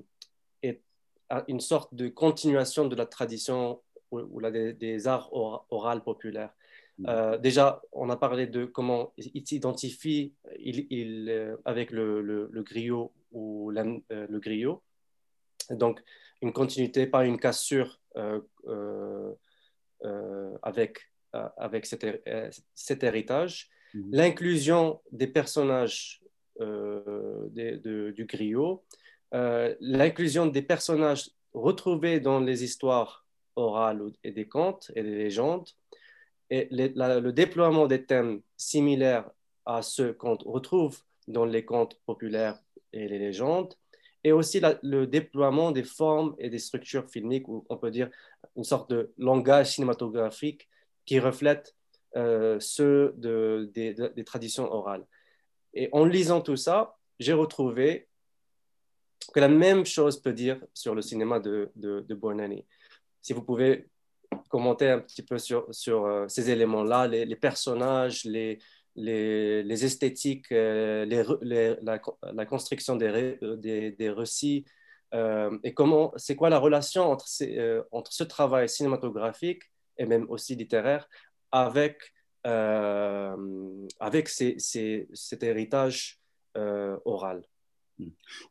[1.48, 6.54] une sorte de continuation de la tradition ou, des, arts oraux populaires.
[6.98, 7.06] Mm.
[7.08, 13.13] Euh, déjà, on a parlé de comment il s'identifie il, il, avec le, le, griot
[13.32, 14.82] ou le griot.
[15.70, 16.02] Donc,
[16.42, 18.00] une continuité, pas une cassure
[20.63, 21.00] avec,
[21.34, 22.06] avec cet,
[22.74, 23.70] cet héritage.
[23.94, 24.10] Mhm.
[24.12, 26.22] l'inclusion des personnages
[26.62, 28.84] euh, du griot,
[29.34, 35.70] euh, l'inclusion des personnages retrouvés dans les histoires orales et des contes et des légendes,
[36.50, 39.30] et le déploiement des thèmes similaires
[39.65, 42.60] à ceux qu'on retrouve dans les contes populaires
[42.92, 43.76] et les légendes,
[44.24, 48.10] et aussi le déploiement des formes et des structures filmiques, ou on peut dire
[48.56, 50.68] une sorte de langage cinématographique
[51.06, 51.76] qui reflète
[52.15, 55.06] euh, ceux de, des traditions orales.
[55.76, 58.09] Et en lisant tout ça, j'ai retrouvé
[59.34, 62.63] que la même chose peut dire sur le cinéma de, de, de
[63.21, 63.89] Si vous pouvez
[64.49, 68.60] commenter un petit peu sur, sur euh, ces éléments-là, les, personnages, les,
[68.95, 71.99] les, les esthétiques, euh, les, la,
[72.34, 74.65] la, construction des, des, des récits,
[75.63, 79.63] et comment, c'est quoi la relation entre, ces, entre ce travail cinématographique
[79.97, 81.10] et même aussi littéraire
[81.51, 82.13] avec,
[82.45, 86.19] euh, avec cet héritage
[86.58, 87.43] euh, oral?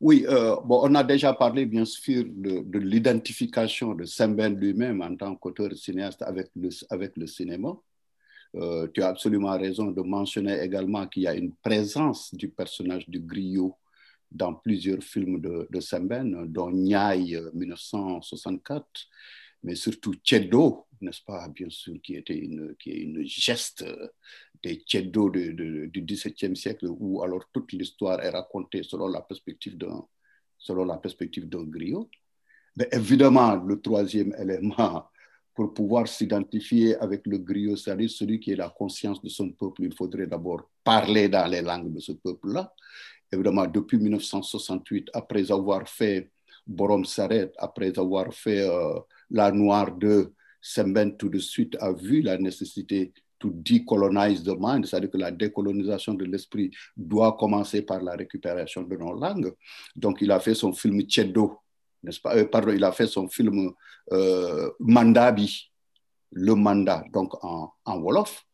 [0.01, 5.17] Oui, euh, bon, on a déjà parlé bien sûr de, l'identification de Semben lui-même en
[5.17, 7.75] tant qu'auteur cinéaste avec le, avec le cinéma.
[8.95, 13.21] tu as absolument raison de mentionner également qu'il y a une présence du personnage du
[13.21, 13.77] griot
[14.31, 18.87] dans plusieurs films de, de Semben, dont Niaï 1964,
[19.63, 23.85] mais surtout Tchedo, n'est-ce pas, bien sûr, qui était une, qui est une geste
[24.63, 30.05] des Tchedo du XVIIe siècle, où alors toute l'histoire est racontée selon la perspective d'un,
[30.59, 32.09] selon la perspective d'un griot.
[32.77, 35.09] Mais évidemment, le troisième élément,
[35.55, 39.83] pour pouvoir s'identifier avec le griot, c'est-à-dire celui qui est la conscience de son peuple,
[39.83, 42.73] il faudrait d'abord parler dans les langues de ce peuple-là.
[43.33, 46.31] Évidemment, depuis 1968, après avoir fait
[46.67, 52.21] Borom Saret, après avoir fait euh, La Noire de Semben, tout de suite a vu
[52.21, 58.03] la nécessité to decolonize the mind, c'est-à-dire que la décolonisation de l'esprit doit commencer par
[58.03, 59.53] la récupération de nos langues.
[59.95, 63.73] Donc, il a fait son film euh, Pardon, il a fait son film
[64.13, 65.71] euh, Mandabi,
[66.33, 68.45] le mandat, donc en, Wolof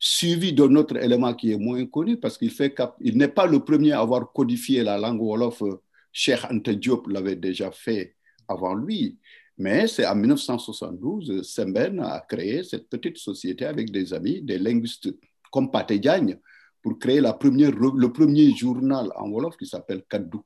[0.00, 3.60] suivi d'un autre élément qui est moins connu parce qu'il fait il n'est pas le
[3.60, 5.62] premier à avoir codifié la langue Wolof
[6.12, 8.16] Cheikh Ante Diop l'avait déjà fait
[8.48, 9.18] avant lui.
[9.58, 15.14] Mais c'est en 1972, Semben a créé cette petite société avec des amis, des linguistes
[15.50, 16.00] comme Paté
[16.82, 20.42] pour créer le premier journal en Wolof qui s'appelle Kadou.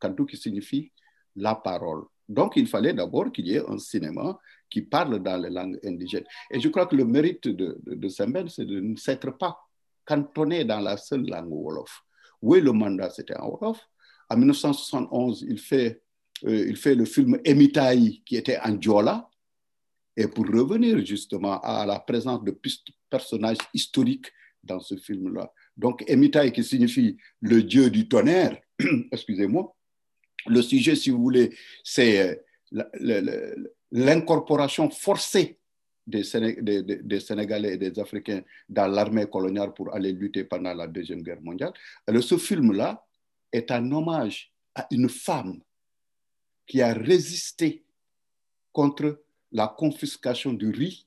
[0.00, 0.92] Kadou qui signifie
[1.34, 2.04] la parole.
[2.28, 6.24] Donc, il fallait d'abord qu'il y ait un cinéma qui parle dans les langues indigènes.
[6.50, 9.58] Et je crois que le mérite de, de, Semben, c'est de ne s'être pas
[10.04, 12.02] cantonné dans la seule langue Wolof.
[12.42, 13.78] Oui, le mandat, c'était en Wolof,
[14.28, 16.02] en 1971, il fait,
[16.44, 19.28] euh, il fait le film Emitai, qui était en Djola.
[20.16, 22.58] Et pour revenir justement à la présence de
[23.10, 25.52] personnages historiques dans ce film-là.
[25.76, 28.58] Donc, Emitai, qui signifie le dieu du tonnerre,
[29.12, 29.74] excusez-moi.
[30.46, 32.40] Le sujet, si vous voulez, c'est
[32.72, 33.54] euh,
[33.92, 35.58] l'incorporation forcée
[36.06, 41.22] des, des, Sénégalais et des Africains dans l'armée coloniale pour aller lutter pendant la Deuxième
[41.22, 41.72] Guerre mondiale.
[42.06, 43.04] Alors, ce film-là,
[43.52, 45.60] est un hommage à une femme
[46.66, 47.84] qui a résisté
[48.72, 51.06] contre la confiscation du riz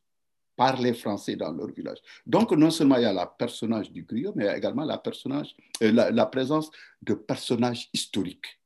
[0.56, 2.00] par les Français dans leur village.
[2.26, 4.84] Donc, non seulement il y a le personnage du griot, mais il y a également
[4.84, 6.70] la, euh, la, la, présence
[7.02, 8.60] de personnages historiques.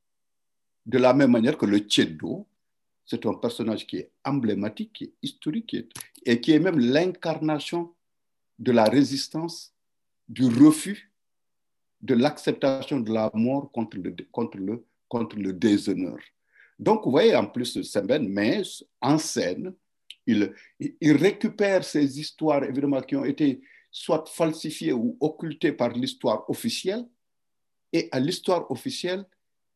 [0.85, 2.47] De la même manière que le Tchedo,
[3.05, 5.75] c'est un personnage qui est emblématique, qui est historique,
[6.25, 7.93] et qui est même l'incarnation
[8.57, 9.73] de la résistance,
[10.27, 11.11] du refus,
[12.01, 14.15] de l'acceptation de la mort contre le,
[15.09, 16.17] contre le déshonneur.
[16.79, 18.61] Donc, vous voyez, en plus de Semben, mais
[19.01, 19.73] en scène,
[20.25, 26.49] il, il récupère ces histoires, évidemment, qui ont été soit falsifiées ou occultées par l'histoire
[26.49, 27.05] officielle,
[27.91, 29.25] et à l'histoire officielle,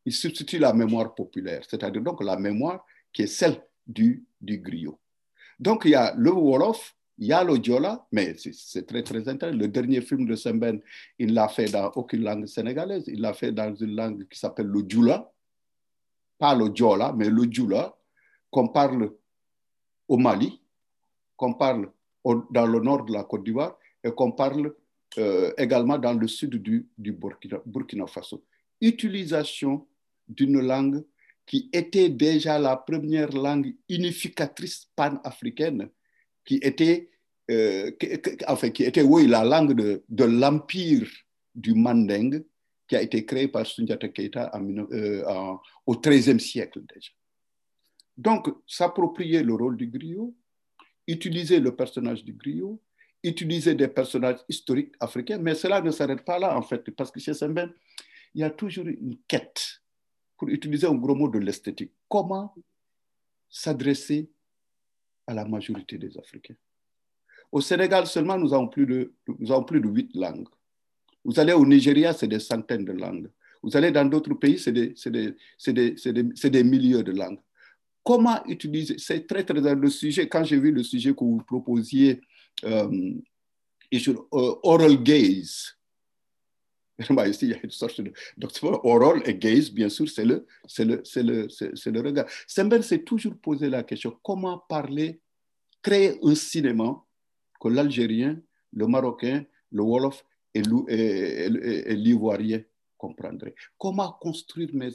[0.04, 4.98] il substitue la mémoire populaire, c'est-à-dire donc la mémoire qui est celle du, du griot.
[5.60, 9.28] Donc, il y a le Wolof, il y a le Diola, mais c'est très, très
[9.28, 9.58] intéressant.
[9.58, 10.80] Le dernier film de Semben,
[11.18, 14.66] il l'a fait dans aucune langue sénégalaise, il l'a fait dans une langue qui s'appelle
[14.66, 15.30] le Djoula,
[16.38, 17.96] pas le Diola, mais le Djoula,
[18.50, 19.12] qu'on parle
[20.06, 20.60] au Mali,
[21.36, 21.90] qu'on parle
[22.50, 24.74] dans le nord de la Côte d'Ivoire et qu'on parle
[25.18, 28.44] euh, également dans le sud du, Burkina, Faso.
[28.80, 29.86] Utilisation
[30.28, 31.04] d'une langue
[31.46, 35.88] qui était déjà la première langue unificatrice panafricaine,
[36.44, 37.08] qui était,
[37.50, 37.90] euh,
[38.46, 41.08] enfin, qui était oui, la langue de, de l'empire
[41.54, 42.42] du Manding,
[42.88, 45.22] qui a été créé par Sundiata Keita euh,
[45.86, 47.12] au XIIIe siècle déjà.
[48.16, 50.34] Donc, s'approprier le rôle du griot,
[51.06, 52.82] utiliser le personnage du griot,
[53.22, 57.20] utiliser des personnages historiques africains, mais cela ne s'arrête pas là en fait, parce que
[57.20, 57.72] chez Semben,
[58.34, 59.82] il y a toujours une quête
[60.36, 62.54] pour utiliser un gros mot de l'esthétique, comment
[63.50, 64.30] s'adresser
[65.26, 66.56] à la majorité des Africains?
[67.50, 70.48] Au Sénégal seulement, nous avons plus de, nous avons plus de huit langues.
[71.24, 73.28] Vous allez au Nigeria, c'est des centaines de langues.
[73.62, 77.40] Vous allez dans d'autres pays, c'est des, milliers de langues.
[78.04, 80.28] Comment utiliser C'est très, très le sujet.
[80.28, 82.20] Quand j'ai vu le sujet que vous proposiez
[82.64, 83.12] euh,
[83.92, 85.78] sur uh, oral gaze,
[86.98, 90.46] ici, il y a une sorte de doctrine oral et gaze, bien sûr, c'est le,
[90.78, 92.26] le, le, le regard.
[92.46, 95.20] Semben s'est toujours posé la question comment parler,
[95.82, 97.02] créer un cinéma
[97.60, 98.40] que l'Algérien,
[98.72, 100.24] le Marocain, le Wolof
[100.88, 101.48] et,
[101.94, 102.62] l'Ivoirien
[102.96, 103.54] comprendraient.
[103.76, 104.90] Comment construire mes,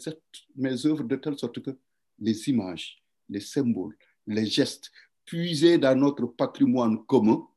[0.56, 1.72] mes œuvres de telle sorte que
[2.20, 3.96] les images, les symboles,
[4.28, 4.92] les gestes
[5.26, 7.48] puisés dans notre patrimoine commun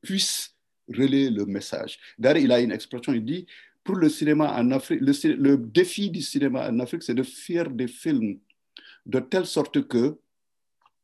[0.00, 0.54] puissent
[0.88, 1.98] relayer le message.
[2.18, 3.46] D'ailleurs, il a une expression, il dit,
[3.84, 7.70] pour le cinéma en Afrique, le, le défi du cinéma en Afrique, c'est de faire
[7.70, 8.38] des films
[9.06, 10.18] de telle sorte que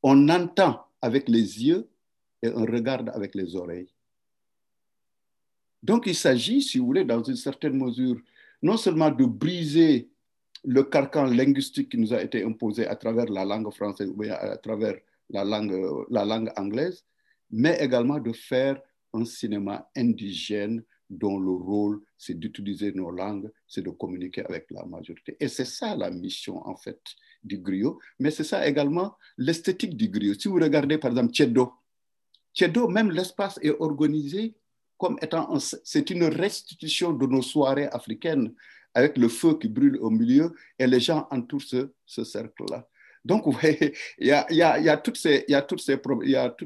[0.03, 1.89] on entend avec les yeux
[2.43, 3.89] et on regarde avec les oreilles.
[5.83, 8.21] Donc, il s'agit, si vous voulez, dans une certaine mesure,
[8.63, 10.11] non seulement de briser
[10.65, 14.57] le carcan linguistique qui nous a été imposé à travers la langue française ou à
[14.57, 14.97] travers
[15.31, 17.05] la langue, la langue anglaise,
[17.51, 18.81] mais également de faire
[19.15, 24.85] un cinéma indigène dont le rôle, c'est d'utiliser nos langues, c'est de communiquer avec la
[24.85, 25.37] majorité.
[25.41, 27.01] Et c'est ça la mission, en fait,
[27.43, 27.99] du griot.
[28.19, 30.35] Mais c'est ça également l'esthétique du griot.
[30.35, 31.73] Si vous regardez, par exemple, Tchedo,
[32.55, 34.55] Tchedo, même l'espace est organisé
[34.99, 38.53] comme étant, c'est une restitution de nos soirées africaines
[38.95, 42.87] avec le feu qui brûle au milieu et les gens entourent ce, ce cercle-là.
[43.25, 45.83] Donc, vous voyez, il y a, y a, y a toutes ces, y a toutes
[45.83, 46.01] ces,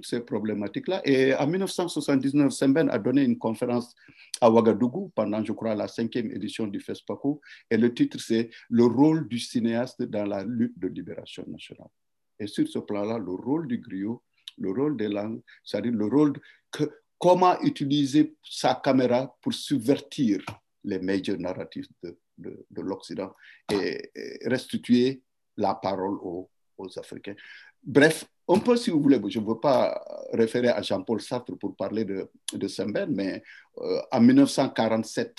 [0.03, 1.03] ces problématiques-là.
[1.05, 3.95] Et en 1979, Semben a donné une conférence
[4.40, 7.40] à Ouagadougou pendant, je crois, la cinquième édition du FESPACO.
[7.71, 11.90] Et le titre, c'est Le rôle du cinéaste dans la lutte de libération nationale.
[12.38, 14.23] Et sur ce plan-là, le rôle du griot,
[14.59, 16.35] le rôle des langues, c'est-à-dire le rôle
[16.71, 16.85] que,
[17.23, 20.41] comment utiliser sa caméra pour subvertir
[20.83, 23.33] les major narratifs de, de, de l'Occident
[23.73, 24.11] et,
[24.45, 25.23] restituer
[25.57, 26.49] la parole aux,
[26.97, 27.37] Africains.
[27.81, 31.77] Bref, on peut, si vous voulez, je ne veux pas référer à Jean-Paul Sartre pour
[31.77, 33.41] parler de, de Semben, mais
[33.79, 35.33] euh, en 1947,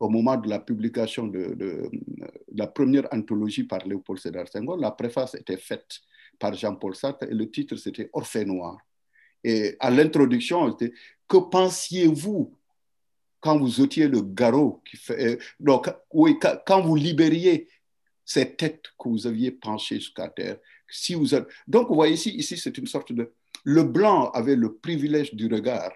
[0.00, 1.90] au moment de la publication de,
[2.54, 6.00] la première anthologie par Léopold Sédar Senghor, la préface était faite
[6.38, 8.78] par Jean-Paul Sartre et le titre c'était Orphée noir.
[9.46, 10.76] Et à l'introduction,
[11.28, 12.52] Que pensiez-vous
[13.38, 16.36] quand vous ôtiez le garrot qui fait, euh, donc, oui,
[16.66, 17.68] quand vous libériez
[18.24, 20.58] ces têtes que vous aviez penchées jusqu'à terre.
[20.88, 21.28] Si vous.
[21.68, 23.32] Donc, vous voyez ici, ici c'est une sorte de...
[23.62, 25.92] Le blanc avait le privilège du regard.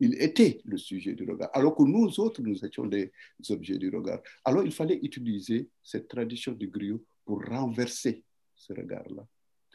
[0.00, 3.12] Il était le sujet du regard, alors que nous autres, nous étions des
[3.50, 4.20] objets du regard.
[4.44, 8.24] Alors, il fallait utiliser cette tradition du griot pour renverser
[8.56, 9.24] ce regard-là.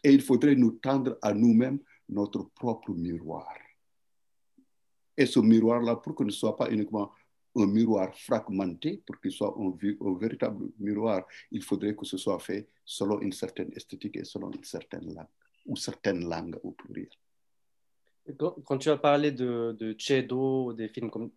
[0.03, 1.79] Et il faudrait nous tendre à nous-mêmes
[2.10, 3.54] notre propre miroir.
[5.18, 7.12] Et ce miroir-là, pour que ne soit pas uniquement
[7.56, 12.68] un miroir fragmenté, pour qu'il soit un, véritable miroir, il faudrait que ce soit fait
[12.84, 15.28] selon une certaine esthétique et selon une certaine langue,
[15.66, 17.10] ou certaines langues au pluriel.
[18.38, 21.30] Quand, tu as parlé de, de Chedo, des films comme,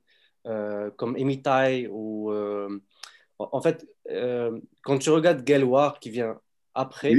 [0.46, 2.80] euh, comme Emitai, ou, euh,
[3.38, 6.40] en fait, euh, quand tu regardes Gelwar qui vient
[6.76, 7.14] après,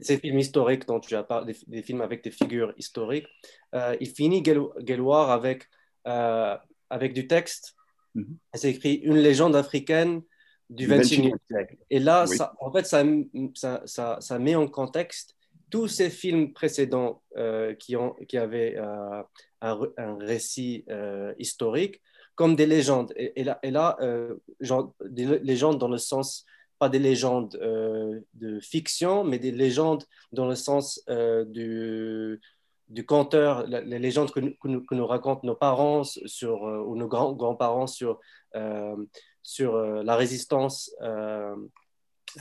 [0.00, 3.26] ces films historiques dont tu as parlé, des, films avec des figures historiques,
[3.74, 5.68] euh, il finit Gelwar avec,
[6.06, 6.56] euh,
[6.88, 7.76] avec du texte.
[8.14, 8.38] Mhm.
[8.54, 10.22] C'est écrit Une légende africaine
[10.70, 11.76] du XXIe siècle.
[11.90, 13.04] Et là, ça, en fait, ça,
[13.84, 15.36] ça, ça, met en contexte
[15.70, 19.26] tous ces films précédents euh, qui, ont, qui avaient un,
[19.60, 20.86] un, récit
[21.38, 22.00] historique
[22.34, 23.12] comme des légendes.
[23.16, 23.96] Et, là, et là
[24.60, 26.46] genre, des légendes dans le sens
[26.78, 32.40] pas des légendes euh, de fiction, mais des légendes dans le sens euh, du,
[33.06, 36.02] conteur, les légendes que, nous, racontent nos parents
[36.42, 38.20] euh, ou nos grands, grands-parents sur,
[39.42, 40.94] sur la résistance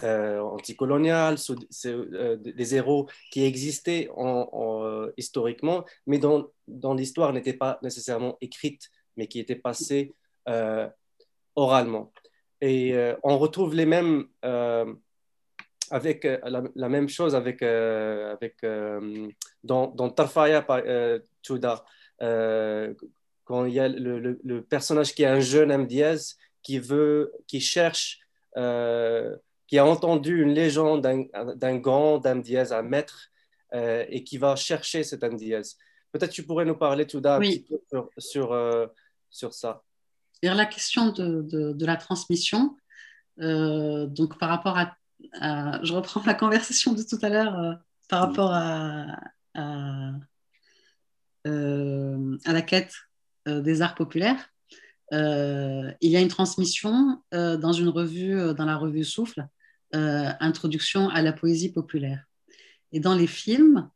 [0.03, 8.37] anticoloniale, sur, des héros qui existaient en, historiquement, mais dont, dont l'histoire n'était pas nécessairement
[8.41, 10.13] écrite, mais qui était passée
[11.55, 12.11] oralement.
[12.61, 14.93] Et euh, on retrouve les mêmes, euh,
[15.91, 16.39] avec euh,
[16.75, 18.65] la, même chose avec, avec
[19.63, 20.65] dans, dans Tarfaya
[21.45, 21.85] Chouda,
[22.19, 25.85] quand il y a le, le, personnage qui est un jeune M.
[25.85, 28.21] Diaz qui veut, qui cherche,
[28.55, 32.41] qui a entendu une légende d'un grand M.
[32.41, 33.29] Diaz, un maître,
[33.73, 35.35] et qui va chercher cet M.
[35.35, 35.77] Diaz.
[36.11, 38.89] Peut-être tu pourrais nous parler, Chouda, un petit peu sur, sur,
[39.29, 39.83] sur ça
[40.53, 42.75] la question de, de, la transmission,
[43.41, 44.95] euh, donc par rapport à,
[45.83, 47.73] Je reprends la conversation de tout à l'heure euh,
[48.09, 49.19] par rapport à,
[49.55, 50.11] à,
[51.47, 52.93] euh, à la quête
[53.47, 54.49] des arts populaires.
[55.11, 59.47] il y a une transmission dans une revue, dans la revue Souffle,
[59.93, 62.25] Introduction à la poésie populaire.
[62.91, 63.89] Et dans les films,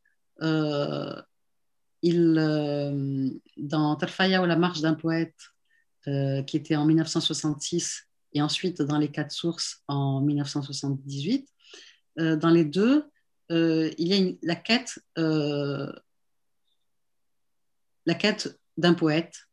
[2.02, 5.34] il, dans Tarfaya ou la marche d'un poète,
[6.08, 11.46] euh, qui était en 1966 et ensuite dans les quatre sources en 1978.
[12.18, 13.04] Euh, dans les deux,
[13.50, 14.98] euh, il y a la quête,
[18.18, 19.46] quête d'un poète,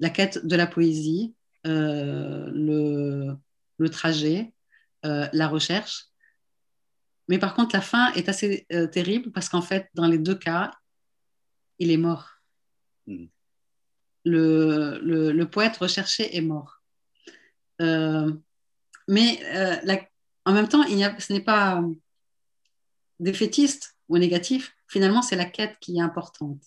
[0.00, 3.36] la quête de la poésie, le,
[3.92, 4.52] trajet,
[5.04, 6.06] la recherche.
[7.28, 10.72] Mais par contre, la fin est assez terrible parce qu'en fait, dans les deux cas,
[11.78, 12.28] il est mort.
[13.06, 13.26] Mmh
[14.24, 16.82] le, poète recherché est mort.
[17.80, 18.32] Euh,
[19.08, 19.96] mais euh,
[20.44, 21.82] en même temps, il a, ce n'est pas
[23.18, 24.74] défaitiste ou négatif.
[24.88, 26.62] Finalement, c'est la quête qui est importante.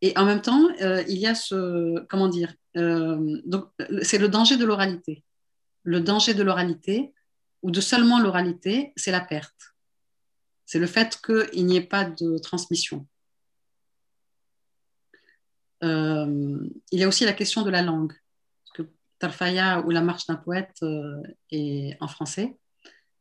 [0.00, 4.64] Et en même temps, euh, il y a ce, comment dire, c'est le danger de
[4.64, 5.24] l'oralité.
[5.82, 7.14] Le danger de l'oralité
[7.62, 9.74] ou de seulement l'oralité, c'est la perte.
[10.66, 13.06] C'est le fait qu'il n'y ait pas de transmission.
[15.84, 18.12] Euh, il y a aussi la question de la langue.
[18.12, 22.58] Parce que Tarfaya ou la marche d'un poète euh, est en français.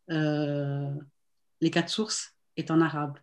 [0.10, 0.92] Euh,
[1.62, 3.18] les quatre sources est en arabe.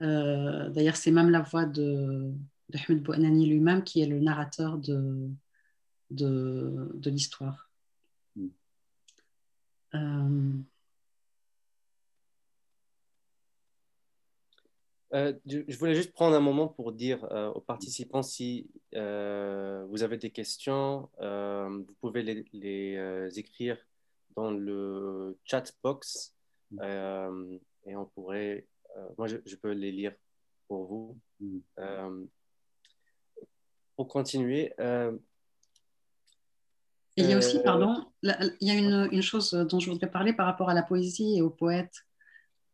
[0.00, 2.30] D'ailleurs, c'est même la voix de,
[2.68, 5.30] de Ahmed Bouanani lui-même qui est le narrateur de,
[6.10, 7.70] de, de l'histoire.
[8.34, 8.46] Mm.
[9.94, 10.52] Euh,
[15.46, 20.18] je voulais juste prendre un moment pour dire euh, aux participants si euh, vous avez
[20.18, 23.78] des questions, vous pouvez les, écrire
[24.36, 26.34] dans le chat box
[26.72, 28.66] et on pourrait,
[29.16, 30.12] moi je, peux les lire
[30.68, 31.18] pour vous.
[33.96, 34.74] pour continuer.
[37.16, 40.32] il y a aussi, pardon, il y a une, une, chose dont je voudrais parler
[40.34, 42.04] par rapport à la poésie et aux poètes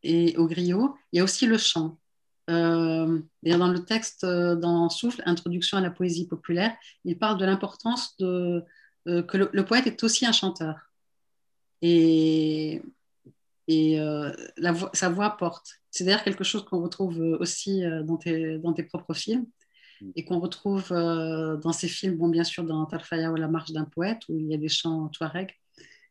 [0.02, 0.96] et aux griots.
[1.12, 1.98] Il y a aussi le chant.
[2.50, 6.74] Euh, dans le texte, euh, dans Souffle, Introduction à la poésie populaire,
[7.04, 8.64] il parle de l'importance de,
[9.08, 10.92] euh, que le, poète est aussi un chanteur.
[11.82, 12.82] Et,
[13.68, 13.96] et
[14.56, 15.74] la sa voix porte.
[15.90, 19.46] C'est d'ailleurs quelque chose qu'on retrouve aussi dans tes, dans tes propres films
[20.00, 20.10] mm.
[20.14, 23.84] et qu'on retrouve dans ces films, bon, bien sûr, dans Tarfaya ou La marche d'un
[23.84, 25.56] poète, où il y a des chants touareg,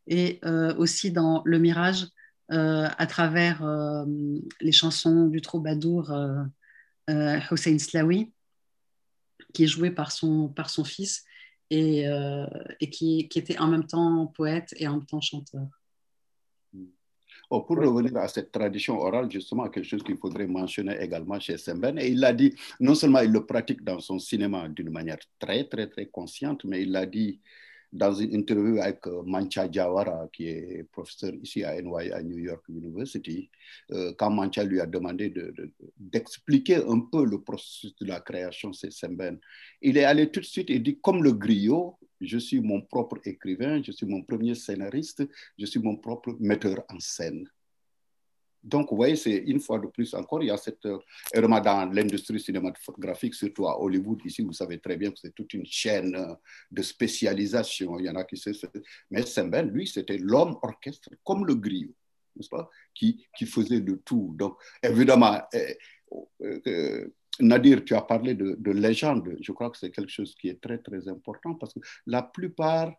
[0.08, 0.42] et
[0.78, 2.08] aussi dans Le Mirage, euh,
[2.52, 4.06] à travers euh,
[4.60, 8.32] les chansons du troubadour euh, Hossein Slawi,
[9.54, 11.24] qui est joué par son, par son fils
[11.70, 12.04] et,
[12.82, 15.68] et qui, qui, était en même temps poète et en même temps chanteur.
[17.54, 21.58] Oh, pour revenir à cette tradition orale, justement, quelque chose qu'il faudrait mentionner également chez
[21.58, 25.18] Semben, et il l'a dit, non seulement il le pratique dans son cinéma d'une manière
[25.38, 27.41] très, très, très consciente, mais il l'a dit
[27.92, 32.38] dans une interview avec euh, Mancha Jawara, qui est professeur ici à NY, à New
[32.38, 33.50] York University,
[33.92, 35.34] euh, quand Mancha lui a demandé
[35.98, 39.39] d'expliquer un peu le processus de la création de Semben,
[39.82, 43.20] il est allé tout de suite et dit, comme le griot, je suis mon propre
[43.26, 45.24] écrivain, je suis mon premier scénariste,
[45.58, 47.48] je suis mon propre metteur en scène.
[48.64, 50.99] Donc, vous voyez, c'est une fois de plus encore, il y a cette, euh,
[51.36, 55.66] dans l'industrie cinématographique, surtout à Hollywood, ici, vous savez très bien que c'est toute une
[55.66, 56.36] chaîne euh,
[56.70, 57.97] de spécialisation.
[57.97, 58.51] Il y en a qui se.
[59.09, 61.95] Mais Semben, lui, c'était l'homme orchestre, comme le griot,
[62.36, 64.36] n'est-ce pas, qui, qui faisait le tout.
[64.38, 65.41] Donc, évidemment,
[66.51, 67.07] euh,
[67.39, 69.38] Nadir, tu as parlé de légende.
[69.41, 72.93] Je crois que c'est quelque chose qui est très, très important parce que la plupart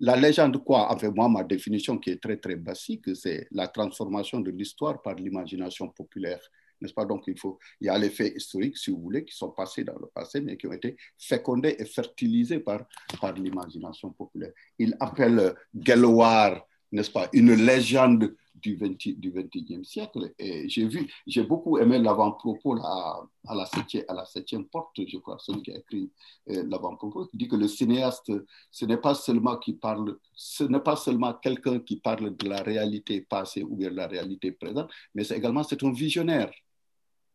[0.00, 4.40] la légende, quoi Enfin, moi, ma définition qui est très, très basique, c'est la transformation
[4.40, 6.40] de l'histoire par l'imagination populaire.
[6.80, 7.04] N'est-ce pas?
[7.04, 9.84] Donc, il, faut, il y a les faits historiques, si vous voulez, qui sont passés
[9.84, 12.84] dans le passé, mais qui ont été fécondés et fertilisés par,
[13.20, 14.52] par l'imagination populaire.
[14.78, 20.32] Il appelle Gelwar, n'est-ce pas, une légende du, 20, du 21e siècle.
[20.38, 25.18] Et j'ai vu, j'ai beaucoup aimé l'avant-propos à, la septième, à la septième porte, je
[25.18, 26.10] crois, celui qui a écrit
[26.50, 28.32] euh, l'avant-propos, qui dit que le cinéaste,
[28.70, 32.62] ce n'est pas seulement qui parle, ce n'est pas seulement quelqu'un qui parle de la
[32.62, 36.52] réalité passée ou de la réalité présente, mais c'est également c'est un visionnaire,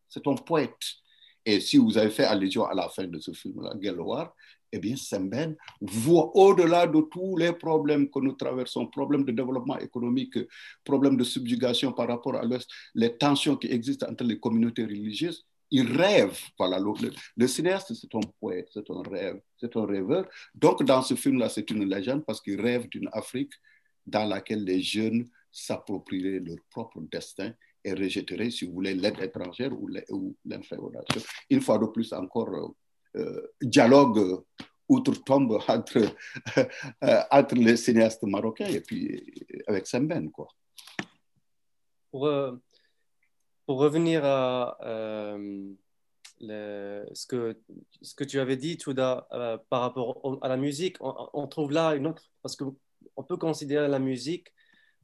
[0.08, 0.78] c'est un poète.
[1.46, 4.36] Et si vous avez fait allusion à la fin de ce film-là, Gelwar,
[4.72, 9.78] eh bien, Semben voit au-delà de tous les problèmes que nous traversons, problèmes de développement
[9.80, 10.38] économique,
[10.84, 15.46] problèmes de subjugation par rapport à l'Ouest, les tensions qui existent entre les communautés religieuses.
[15.72, 16.38] Il rêve.
[16.58, 16.80] Voilà,
[17.38, 20.28] le, cinéaste, c'est un poète, c'est un rêve, c'est un rêveur.
[20.56, 23.54] Donc, dans ce film-là, c'est une légende parce qu'il rêve d'une Afrique
[24.06, 27.54] dans laquelle les jeunes s'approprieraient leur propre destin
[27.84, 31.22] et rejetteraient, si vous voulez, l'aide étrangère ou l'inféodation.
[31.50, 32.68] Une fois de plus encore, euh,
[33.62, 34.44] dialogue
[34.90, 36.00] outre-tombe entre,
[36.58, 39.24] euh, entre les cinéastes marocains et puis
[39.68, 40.32] avec Semben.
[40.32, 40.48] Quoi.
[42.12, 42.56] Pour, euh,
[43.66, 44.78] pour revenir à
[46.42, 47.58] ce, que,
[48.02, 49.28] ce que tu avais dit, Touda,
[49.70, 54.00] par rapport à la musique, on, trouve là une autre, parce qu'on peut considérer la
[54.00, 54.48] musique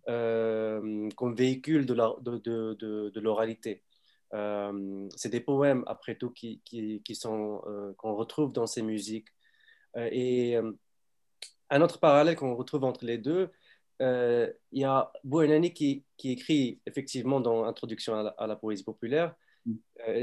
[0.08, 3.84] comme véhicule de l'oralité.
[4.36, 9.30] Euh, c'est des poèmes, après tout, qui, qui, sont, euh, qu'on retrouve dans ces musiques.
[9.96, 10.58] Euh, et
[11.70, 13.50] un autre parallèle qu'on retrouve entre les deux,
[14.02, 19.34] il y a Bouenani qui, qui, écrit effectivement dans Introduction à la, poésie populaire,
[19.66, 19.76] mm.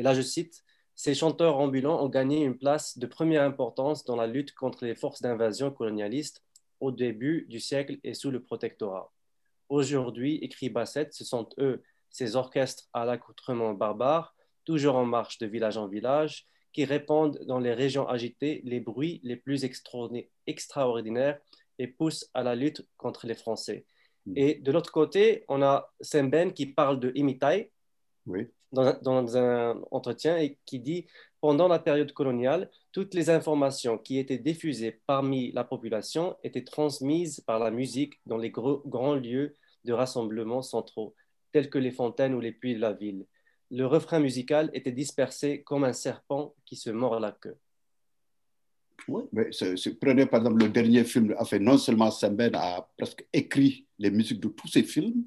[0.03, 0.63] là je cite,
[0.95, 4.95] Ces chanteurs ambulants ont gagné une place de première importance dans la lutte contre les
[4.95, 6.45] forces d'invasion colonialistes
[6.81, 9.11] au début du siècle et sous le protectorat.
[9.71, 11.83] Aujourd'hui, écrit Bassett, ce sont eux
[12.13, 14.35] ces orchestres à l'accoutrement barbare,
[14.65, 19.21] toujours en marche de village en village, qui répandent dans les régions agitées les bruits
[19.25, 21.39] les plus extraordinaires
[21.79, 23.87] et poussent à la lutte contre les Français.
[24.27, 24.33] Hmm.
[24.37, 27.73] Et de l'autre côté, on a Semben qui parle de Imitai
[28.73, 31.07] dans, dans, un entretien et qui dit
[31.41, 37.41] pendant la période coloniale, toutes les informations qui étaient diffusées parmi la population étaient transmises
[37.41, 41.15] par la musique dans les grands lieux de rassemblement centraux
[41.53, 43.27] tels que les fontaines ou les puits de la ville.
[43.71, 47.57] Le refrain musical était dispersé comme un serpent qui se mord la queue.
[49.09, 49.51] Oui, mais
[50.01, 54.41] prenez par exemple le dernier film, enfin, non seulement Semben a presque écrit les musiques
[54.41, 55.25] de tous ses films,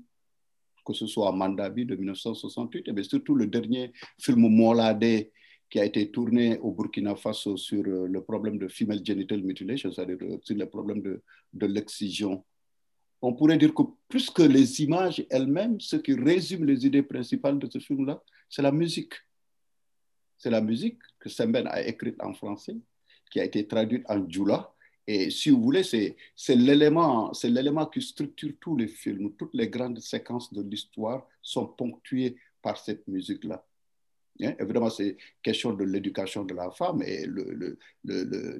[0.85, 5.29] que ce soit Mandabi de 1968, mais surtout le dernier film Molade
[5.69, 9.91] qui a été tourné au Burkina Faso sur euh, le problème de female genital mutilation,
[9.91, 11.23] c'est-à-dire euh, sur le problème de,
[11.53, 12.45] de l'excision
[13.21, 17.59] on pourrait dire que plus que les images elles-mêmes, ce qui résume les idées principales
[17.59, 19.13] de ce film-là, c'est la musique.
[20.37, 22.75] C'est la musique que Semben a écrite en français,
[23.31, 24.73] qui a été traduite en djoula.
[25.07, 27.31] Et si vous voulez, c'est l'élément
[27.91, 29.33] qui structure tous les films.
[29.35, 33.65] Toutes les grandes séquences de l'histoire sont ponctuées par cette musique-là.
[34.41, 38.59] Hein, évidemment, c'est question de l'éducation de la femme et le, le,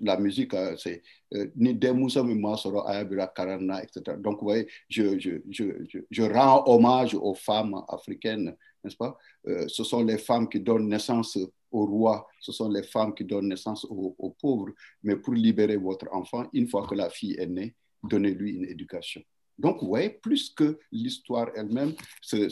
[0.00, 1.02] la musique, euh, c'est
[1.34, 4.16] euh, ni Karana, etc.
[4.18, 9.16] Donc, vous voyez, je, je, je, je, rends hommage aux femmes africaines, n'est-ce pas?
[9.46, 11.38] Euh, Ce sont les femmes qui donnent naissance
[11.70, 14.72] aux rois, ce sont les femmes qui donnent naissance aux, aux pauvres.
[15.04, 19.22] Mais pour libérer votre enfant, une fois que la fille est née, donnez-lui une éducation.
[19.56, 22.50] Donc, vous voyez, plus que l'histoire elle-même, cette,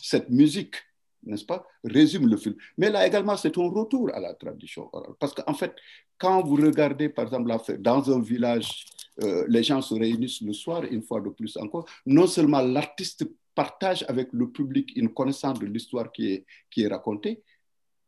[0.00, 0.76] cette musique
[1.22, 2.54] n'est-ce pas, résume le film.
[2.78, 5.14] Mais là également, c'est un retour à la tradition orale.
[5.18, 5.74] Parce qu'en fait,
[6.18, 8.86] quand vous regardez, par exemple, dans un village
[9.22, 11.86] euh, les gens se réunissent le soir, une fois de plus encore.
[12.06, 16.88] Non seulement l'artiste partage avec le public une connaissance de l'histoire qui est, qui est
[16.88, 17.42] racontée,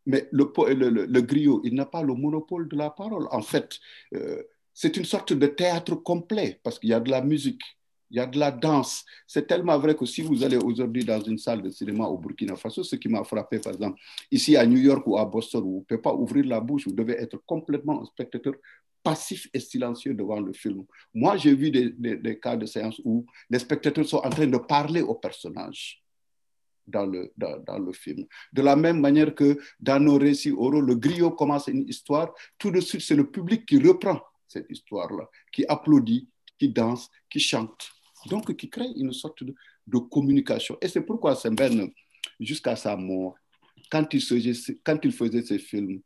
[0.07, 3.29] mais le, le, le, griot, il n'a pas le monopole de la parole.
[3.31, 3.79] En fait,
[4.15, 4.43] euh,
[4.73, 7.63] c'est une sorte de théâtre complet parce qu'il y a de la musique,
[8.13, 9.05] il y a de la danse.
[9.27, 12.57] C'est tellement vrai que si vous allez aujourd'hui dans une salle de cinéma au Burkina
[12.57, 13.99] Faso, ce qui m'a frappé, par exemple,
[14.31, 16.93] ici à New York ou à Boston, vous ne pouvez pas ouvrir la bouche, vous
[16.93, 18.53] devez être complètement un spectateur
[19.03, 20.85] passif et silencieux devant le film.
[21.15, 25.01] Moi, j'ai vu des, cas de séance où les spectateurs sont en train de parler
[25.01, 26.03] aux personnages
[26.87, 28.27] dans le, dans, le film.
[28.53, 32.71] De la même manière que dans nos récits oraux, le griot commence une histoire, tout
[32.71, 37.91] de suite, c'est le public qui reprend cette histoire-là, qui applaudit, qui danse, qui chante.
[38.27, 40.77] Donc, qui crée une sorte de, communication.
[40.81, 41.91] Et c'est pourquoi Semben,
[42.39, 43.35] jusqu'à sa mort,
[43.91, 46.01] quand il, faisait, ses films,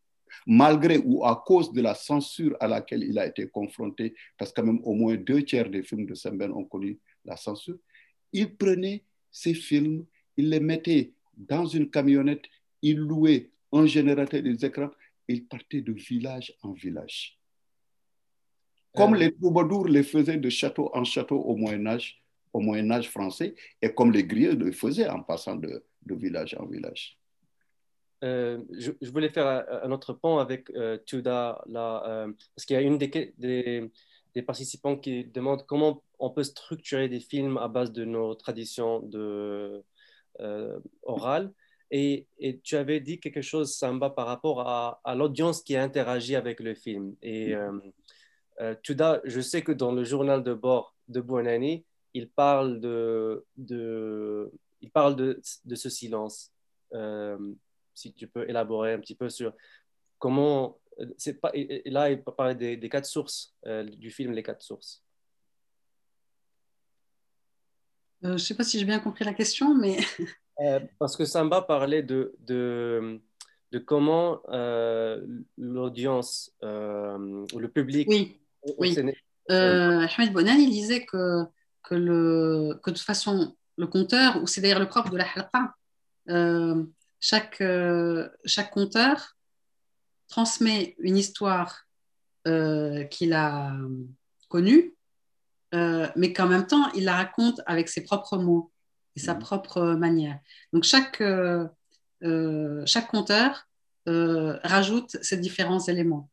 [0.47, 4.61] malgré ou à cause de la censure à laquelle il a été confronté, parce que
[4.61, 7.79] même au moins deux tiers des films de Semben ont connu la censure,
[8.33, 10.05] il prenait ses films,
[10.37, 12.45] il les mettait dans une camionnette,
[12.83, 14.91] il louait un générateur des écrans,
[15.29, 17.39] il partait de village en village.
[18.97, 19.19] Comme euh.
[19.19, 22.23] les troubadours les faisaient de château en château au Moyen Âge,
[22.53, 26.57] au Moyen Âge français, et comme les griots le faisaient en passant de, de village
[26.59, 27.19] en village.
[28.25, 32.79] Euh, je, voulais faire un, autre point avec euh, Tuda, là, euh, parce qu'il y
[32.79, 37.93] a une des, des, participants qui demande comment on peut structurer des films à base
[37.93, 39.83] de nos traditions de,
[41.03, 41.53] orales.
[41.91, 45.83] Et, et, tu avais dit quelque chose, Samba, par rapport à, à l'audience qui a
[45.83, 47.15] interagi avec le film.
[47.23, 47.55] Et
[48.83, 51.85] Tuda, je sais que dans le journal de bord de Buonani,
[52.15, 54.51] il parle de, de,
[54.81, 56.53] il parle de, de ce silence
[57.97, 59.53] si tu peux élaborer un petit peu sur
[60.19, 60.79] comment.
[61.19, 64.63] C'est pas, et là, il parler des, des quatre sources euh, du film Les quatre
[64.63, 65.03] sources.
[68.25, 69.99] Euh, je ne sais pas si j'ai bien compris la question, mais.
[70.61, 73.21] Euh, parce que Samba parlait de, de,
[73.73, 74.41] de comment
[75.59, 78.09] l'audience le public.
[78.09, 78.41] Oui,
[78.79, 78.97] oui.
[79.49, 81.45] Ahmed Bonan, il disait que,
[81.83, 85.27] que, le, que de toute façon, le conteur, ou c'est d'ailleurs le propre de la
[85.35, 85.75] halqa,
[87.21, 89.37] chaque, euh, chaque conteur
[90.29, 91.87] transmet une histoire
[92.47, 93.73] euh, qu'il a
[94.49, 94.95] connue,
[95.75, 98.71] euh, mais qu'en même temps, il la raconte avec ses propres mots
[99.17, 99.39] et sa mmh.
[99.41, 100.39] propre manière.
[100.73, 101.23] Donc, chaque,
[102.87, 103.69] chaque conteur
[104.07, 106.31] rajoute ces différents éléments.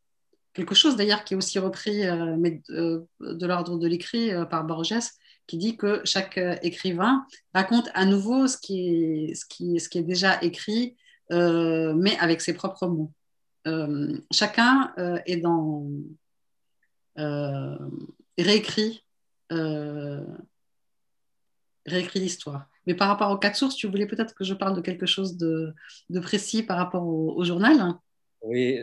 [0.53, 2.03] Quelque chose d'ailleurs qui est aussi repris
[2.37, 4.93] mais, de l'ordre de l'écrit par Borges,
[5.47, 10.95] qui dit que chaque euh, écrivain raconte à nouveau ce qui est, déjà écrit,
[11.31, 13.11] euh, mais avec ses propres mots.
[13.67, 14.93] Euh, chacun
[15.25, 15.87] est dans
[18.35, 19.03] réécrit
[22.15, 22.67] l'histoire.
[22.85, 25.37] Mais par rapport aux quatre sources, tu voulais peut-être que je parle de quelque chose
[25.37, 25.73] de,
[26.21, 27.93] précis par rapport au journal
[28.43, 28.77] Oui,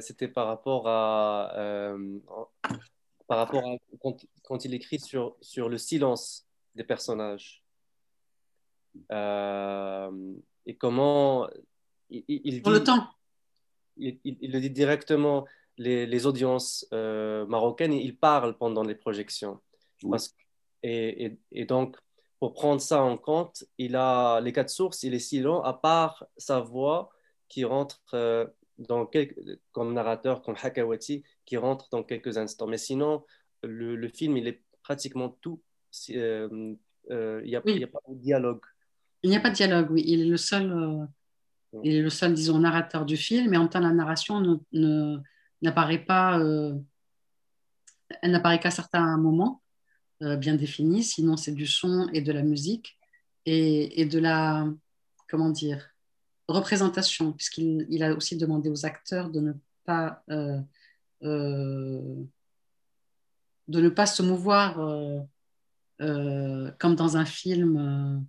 [0.00, 1.96] c'était par rapport à
[3.28, 3.76] par rapport à
[4.42, 7.62] quand, il écrit sur, sur le silence des personnages.
[9.12, 10.34] Euh,
[10.64, 11.48] et comment
[12.08, 13.06] il, il Pour le temps.
[13.98, 15.44] Il, il, le dit directement,
[15.76, 19.60] les, les audiences euh, marocaines, il parle pendant les projections.
[20.82, 21.96] et, et, donc,
[22.38, 26.24] pour prendre ça en compte, il a les quatre sources, il est silent, à part
[26.38, 27.10] sa voix
[27.48, 28.00] qui rentre
[29.72, 32.66] comme narrateur, comme Hakawati, qui rentre dans quelques instants.
[32.66, 33.24] Mais sinon,
[33.62, 35.60] le, le film, il est pratiquement tout.
[36.10, 36.74] Euh,
[37.10, 38.64] euh, il n'y a, a, pas de dialogue.
[39.22, 40.04] Il n'y a pas de dialogue, oui.
[40.06, 41.04] Il est le seul, euh,
[41.82, 44.60] il est le seul disons, narrateur du film, mais en même temps, la narration
[45.62, 46.38] n'apparaît pas,
[48.22, 49.62] elle n'apparaît qu'à certains moments
[50.20, 51.02] bien définis.
[51.02, 52.98] Sinon, c'est du son et de la musique
[53.46, 54.66] et, et de la,
[55.28, 55.90] comment dire,
[56.48, 59.52] représentation, puisqu'il il a aussi demandé aux acteurs de ne
[59.84, 60.22] pas
[63.68, 65.20] de ne pas se mouvoir euh,
[66.00, 68.26] euh, comme dans un film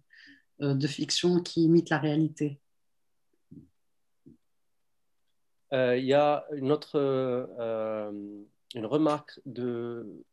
[0.61, 2.59] euh, de fiction qui imite la réalité.
[5.72, 6.97] Il y a une autre
[8.76, 10.26] une remarque de,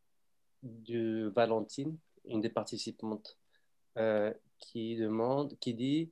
[0.62, 3.38] de Valentine, une des participantes,
[4.58, 6.10] qui demande, qui dit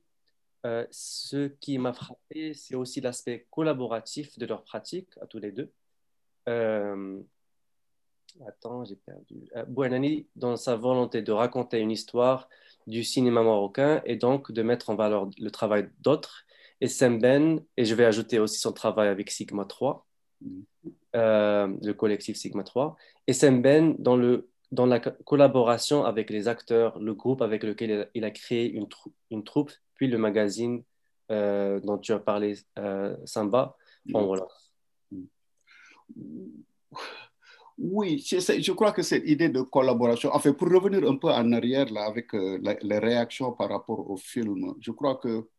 [0.91, 5.71] ce qui m'a frappé, c'est aussi l'aspect collaboratif de leur pratique à tous les deux.
[8.45, 9.47] Attends, j'ai perdu.
[9.55, 12.49] Euh, Bouanani, dans sa volonté de raconter une histoire
[12.85, 16.45] du cinéma marocain et donc de mettre en valeur le travail d'autres,
[16.81, 20.05] et Semben, et je vais ajouter aussi son travail avec Sigma 3,
[21.13, 22.97] le collectif Sigma 3,
[23.27, 28.25] et Semben dans, le, dans la collaboration avec les acteurs, le groupe avec lequel il
[28.25, 28.87] a créé une,
[29.31, 30.83] une troupe, puis le magazine
[31.29, 32.55] dont tu as parlé,
[33.25, 33.75] Samba.
[34.05, 34.47] Bon, voilà.
[37.77, 41.51] Oui, je crois que cette idée de collaboration, en fait, pour revenir un peu en
[41.51, 45.49] arrière là, avec euh, les réactions par rapport au film, je crois que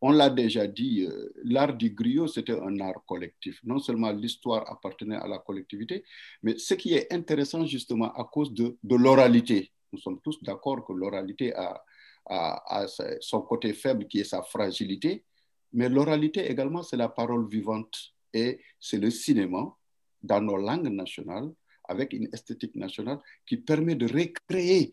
[0.00, 3.60] on l'a déjà dit, euh, l'art du griot, c'était un art collectif.
[3.62, 6.02] Non seulement l'histoire appartenait à la collectivité,
[6.42, 9.70] mais ce qui est intéressant justement à cause de, de l'oralité.
[9.92, 11.84] Nous sommes tous d'accord que l'oralité a,
[12.26, 12.86] a,
[13.20, 15.24] son côté faible qui est sa fragilité,
[15.72, 17.96] mais l'oralité également, c'est la parole vivante
[18.32, 19.74] et c'est le cinéma
[20.22, 21.50] dans nos langues nationales,
[21.84, 24.92] avec une esthétique nationale qui permet de recréer,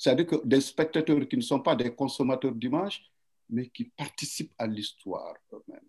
[0.00, 3.04] c'est-à-dire que des spectateurs qui ne sont pas des consommateurs d'images,
[3.50, 5.80] mais qui participent à l'histoire eux-mêmes,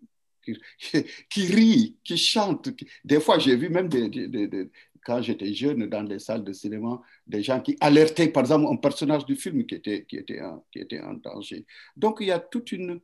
[0.44, 0.58] qui,
[1.30, 2.68] qui, rient, qui chantent.
[3.02, 4.70] Des fois, j'ai vu même des,
[5.04, 8.76] quand j'étais jeune dans des salles de cinéma, des gens qui alertaient, par exemple, un
[8.76, 11.66] personnage du film qui était, en danger.
[11.96, 13.00] Donc, il y a toute une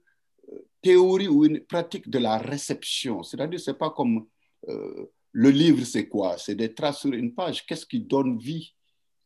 [0.52, 3.22] euh, théorie ou une pratique de la réception.
[3.22, 4.26] C'est-à-dire, ce n'est pas comme
[4.68, 6.38] euh, le livre, c'est quoi?
[6.38, 7.66] C'est des traces sur une page.
[7.66, 8.74] Qu'est-ce qui donne vie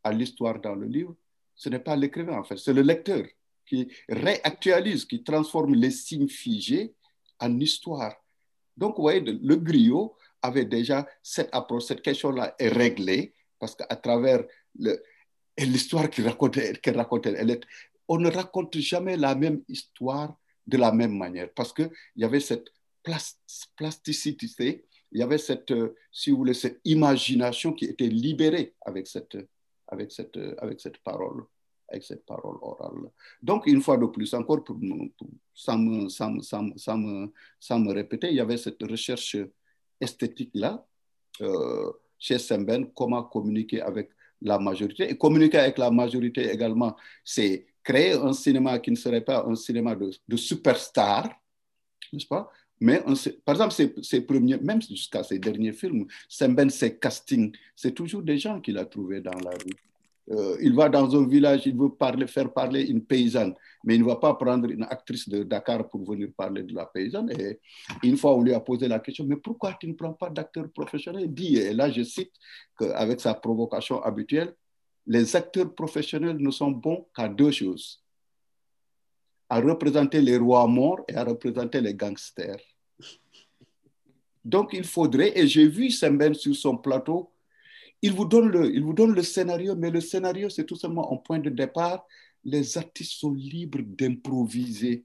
[0.02, 1.14] à l'histoire dans le livre?
[1.54, 3.24] Ce n'est pas l'écrivain, en fait, c'est le lecteur
[3.66, 6.94] qui réactualise, qui transforme les signes figés
[7.38, 8.14] en histoire.
[8.76, 13.96] Donc, vous voyez, le griot avait déjà cette approche, cette question-là est réglée, parce qu'à
[13.96, 14.44] travers
[15.58, 16.74] l'histoire qu'il racontait,
[17.36, 17.60] elle
[18.08, 20.36] on ne raconte jamais la même histoire
[20.66, 22.68] de la même manière, parce qu'il y avait cette
[23.76, 25.74] plasticité il y avait cette,
[26.10, 29.36] si vous voulez, cette imagination qui était libérée avec cette,
[29.88, 31.44] avec cette, avec cette parole
[31.88, 33.10] avec cette parole orale.
[33.42, 34.64] Donc, une fois de plus, encore
[35.52, 39.36] sans, me, sans, sans, sans, me, répéter, il y avait cette recherche
[40.02, 40.86] esthétique-là
[41.40, 45.10] euh, chez Semben, comment communiquer avec la majorité.
[45.10, 49.54] Et communiquer avec la majorité également, c'est créer un cinéma qui ne serait pas un
[49.54, 51.30] cinéma de, de superstar,
[52.12, 52.50] n'est-ce pas?
[52.80, 53.00] Mais
[53.44, 58.38] par exemple, ses, premiers, même jusqu'à ses derniers films, Semben, ses castings, c'est toujours des
[58.38, 59.91] gens qu'il a trouvés dans la rue.
[60.30, 61.90] Euh, il va dans un village, il veut
[62.26, 63.54] faire parler une paysanne,
[63.84, 66.86] mais il ne va pas prendre une actrice de Dakar pour venir parler de la
[66.86, 67.30] paysanne.
[67.38, 67.58] Et
[68.04, 70.70] une fois, on lui a posé la question, mais pourquoi tu ne prends pas d'acteur
[70.70, 72.32] professionnel Il dit, et là je cite,
[72.78, 74.54] qu'avec sa provocation habituelle,
[75.06, 78.00] les acteurs professionnels ne sont bons qu'à deux choses,
[79.48, 82.60] à représenter les rois morts et à représenter les gangsters.
[84.44, 87.31] Donc, il faudrait, et j'ai vu Semben sur son plateau,
[88.02, 91.12] il vous, donne le, il vous donne le scénario, mais le scénario, c'est tout simplement
[91.12, 92.04] un point de départ.
[92.44, 95.04] Les artistes sont libres d'improviser.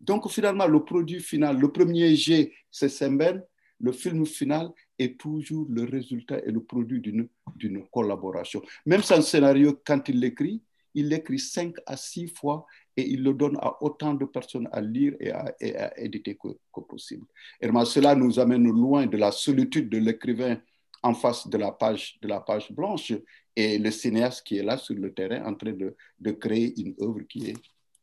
[0.00, 3.42] Donc, finalement, le produit final, le premier jet, c'est Semben.
[3.80, 8.62] Le film final est toujours le résultat et le produit d'une collaboration.
[8.86, 10.62] Même sans scénario, quand il l'écrit,
[10.94, 14.80] il l'écrit cinq à six fois et il le donne à autant de personnes à
[14.80, 17.26] lire et à, éditer que, possible.
[17.60, 20.60] Et cela nous amène loin de la solitude de l'écrivain
[21.04, 23.12] en face de la page, de la page blanche
[23.54, 26.94] et le cinéaste qui est là sur le terrain en train de, de créer une
[27.00, 27.56] œuvre qui est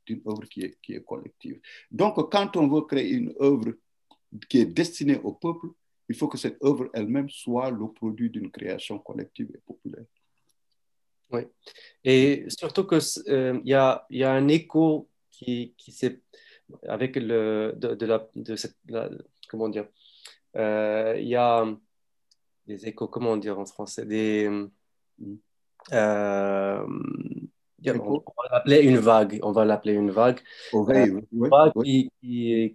[0.07, 1.59] une œuvre qui est, qui est collective.
[1.89, 3.73] Donc, quand on veut créer une œuvre
[4.49, 5.67] qui est destinée au peuple,
[6.09, 10.05] il faut que cette œuvre elle-même soit le produit d'une création collective et populaire.
[11.31, 11.41] Oui.
[12.03, 12.99] Et surtout qu'il
[13.29, 16.19] euh, y, a, y, a, un écho qui, qui s'est.
[16.87, 17.73] avec le.
[17.77, 18.75] de, la, de cette.
[19.47, 19.87] comment dire
[20.57, 21.65] euh, Il y a
[22.67, 24.49] des échos, comment dire en français Des.
[25.91, 26.85] Euh,
[27.83, 29.39] on va l'appeler une vague.
[29.43, 30.39] On va l'appeler une vague.
[30.73, 32.73] une vague qui, qui,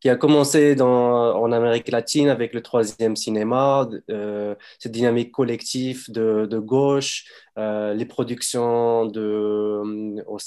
[0.00, 6.10] qui a commencé dans, en Amérique latine avec le troisième cinéma, euh, cette dynamique collective
[6.10, 7.24] de, de gauche,
[7.58, 9.82] euh, les productions de,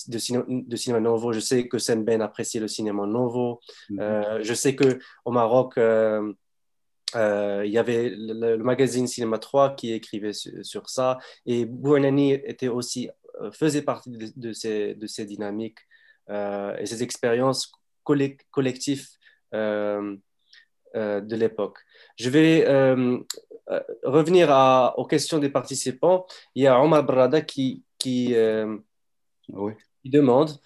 [0.08, 1.34] de, cinéma, de, cinéma nouveau.
[1.34, 3.60] Je sais que Ben apprécie le cinéma nouveau.
[4.00, 5.78] Euh, je sais qu'au Maroc,
[7.16, 11.18] euh, euh, il y avait le, magazine Cinéma 3 qui écrivait sur, ça.
[11.46, 13.10] Et Bouanani était aussi,
[13.42, 15.80] euh, faisait partie de, de, ces, de ces dynamiques
[16.30, 19.08] et ces expériences collectives
[19.54, 20.16] euh,
[20.96, 21.78] euh, de l'époque.
[22.18, 23.18] Je vais euh,
[24.04, 26.26] revenir à, aux questions des participants.
[26.54, 28.36] Il y a Omar Brada qui, qui,
[29.50, 29.74] oui.
[30.04, 30.60] qui demande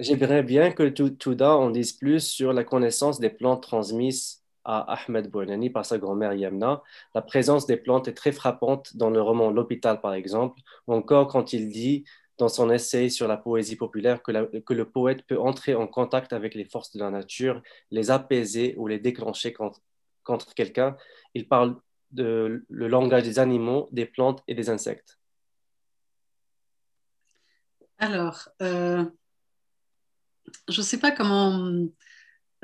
[0.00, 5.30] J'aimerais bien que Touda en dise plus sur la connaissance des plantes transmises à Ahmed
[5.30, 6.82] Bouanani par sa grand-mère Yamna.
[7.14, 11.28] La présence des plantes est très frappante dans le roman L'hôpital, par exemple, ou encore
[11.28, 12.04] quand il dit
[12.38, 16.54] dans son essai sur la poésie populaire que, le poète peut entrer en contact avec
[16.54, 19.80] les forces de la nature, les apaiser ou les déclencher contre,
[20.24, 20.96] contre quelqu'un.
[21.34, 21.76] Il parle
[22.10, 25.18] de, le langage des animaux, des plantes et des insectes
[27.98, 29.04] Alors, euh,
[30.68, 31.70] je ne sais pas comment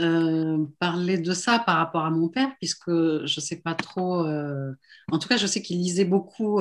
[0.00, 4.26] euh, parler de ça par rapport à mon père, puisque je ne sais pas trop.
[4.26, 4.72] Euh,
[5.10, 6.60] en tout cas, je sais qu'il lisait beaucoup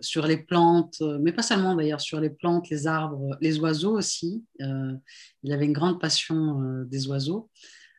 [0.00, 4.44] sur les plantes, mais pas seulement d'ailleurs, sur les plantes, les arbres, les oiseaux aussi.
[4.58, 7.50] il avait une grande passion des oiseaux.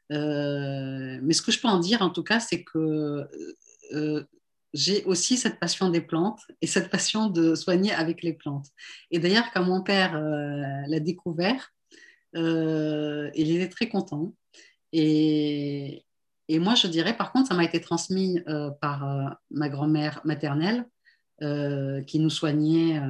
[0.10, 3.28] mais ce que je peux en dire, en tout cas, c'est que
[4.74, 8.68] j'ai aussi cette passion des plantes et cette passion de soigner avec les plantes.
[9.12, 11.72] Et d'ailleurs, quand mon père l'a découvert,
[12.36, 14.34] euh, il était très content.
[14.94, 16.04] Et,
[16.48, 20.22] et, moi, je dirais, par contre, ça m'a été transmis euh, par euh, ma grand-mère
[20.26, 20.86] maternelle
[22.06, 23.02] qui, nous soignait,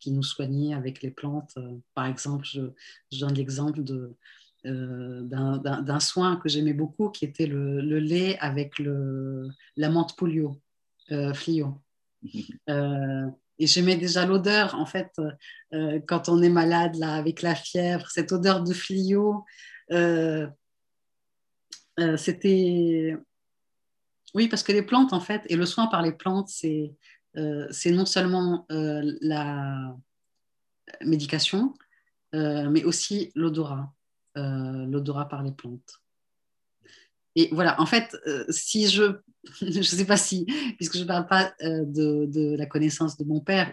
[0.00, 1.58] qui nous soignait avec les plantes.
[1.92, 2.62] par exemple, je,
[3.12, 3.82] donne l'exemple
[4.64, 10.58] d'un soin que j'aimais beaucoup qui était le, le, lait avec le, la menthe polio,
[11.34, 11.78] flio.
[13.58, 15.10] Et j'aimais déjà l'odeur, en fait,
[15.72, 19.44] euh, quand on est malade, là, avec la fièvre, cette odeur de flio.
[19.90, 20.46] Euh,
[21.98, 23.16] euh, c'était.
[24.34, 26.94] Oui, parce que les plantes, en fait, et le soin par les plantes, c'est
[27.70, 29.94] c'est non seulement la
[31.02, 31.72] médication,
[32.32, 33.94] mais aussi l'odorat,
[34.34, 36.00] l'odorat par les plantes.
[37.38, 39.04] Et voilà, en fait, euh, si je,
[39.60, 40.44] je ne sais pas si,
[40.76, 43.72] puisque je ne parle pas euh, de, de, la connaissance de mon père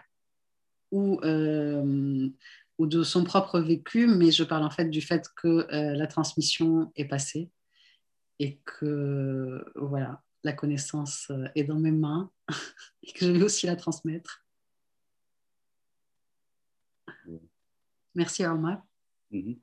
[0.92, 2.30] ou, euh,
[2.78, 6.92] ou de son propre vécu, mais je parle en fait du fait que la transmission
[6.96, 7.50] est passée
[8.40, 12.32] et que, voilà, la connaissance est dans mes mains
[13.04, 14.46] et que je vais aussi la transmettre.
[18.14, 18.82] Merci, Omar.
[19.32, 19.58] Mm-hmm.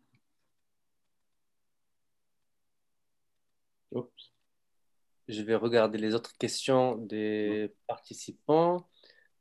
[5.28, 8.88] Je vais regarder les autres questions des participants.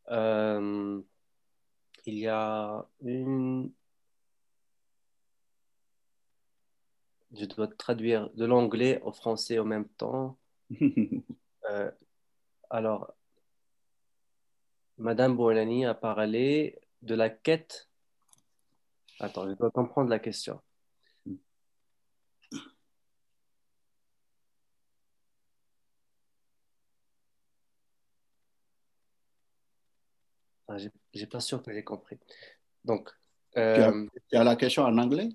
[0.09, 1.01] Euh,
[2.05, 3.71] il y a une.
[7.33, 10.37] Je dois traduire de l'anglais au français en même temps.
[11.69, 11.91] Euh,
[12.71, 13.13] alors,
[14.97, 17.87] Madame Boulani a parlé de la quête.
[19.19, 20.59] Attends, je dois comprendre la question.
[30.67, 30.77] Ah,
[31.13, 32.17] j'ai pas sûr que j'ai compris.
[32.85, 33.09] Donc,
[33.57, 35.29] euh, tu, as, la question en anglais?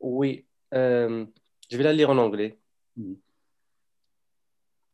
[0.00, 0.44] Oui,
[0.74, 1.26] euh,
[1.70, 2.58] je vais la lire en anglais.
[2.96, 3.14] Mm.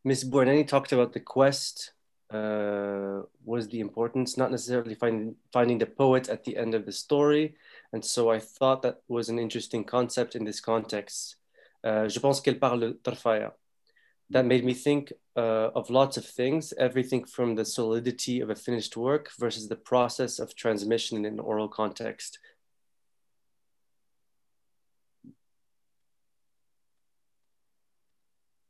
[0.04, 1.94] Miss Bornani talked about the quest
[2.32, 6.92] uh, was the importance, not necessarily finding finding the poet at the end of the
[6.92, 7.54] story.
[7.92, 11.36] And so I thought that was an interesting concept in this context.
[11.82, 13.52] Uh, je pense qu'elle parle Tarfaya
[14.30, 18.56] that made me think uh, of lots of things, everything from the solidity of a
[18.56, 22.38] finished work versus the process of transmission in an oral context.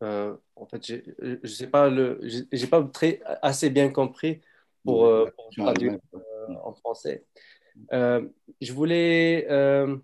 [0.07, 2.21] Euh, en fait, je sais pas le,
[2.53, 4.41] j'ai pas très assez bien compris
[4.85, 7.25] pour, euh, pour traduire euh, en français.
[7.93, 8.27] Euh,
[8.61, 9.97] je voulais euh,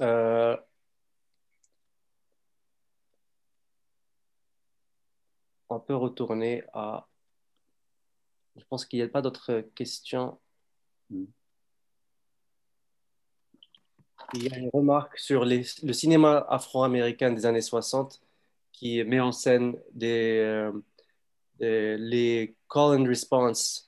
[0.00, 0.56] euh,
[5.68, 7.08] on peut retourner à...
[8.56, 10.38] Je pense qu'il n'y a pas d'autres questions.
[11.10, 11.28] Il
[14.34, 18.22] y a une remarque sur le cinéma afro-américain des années 60
[18.76, 20.70] qui met en scène euh,
[21.60, 23.86] les call and response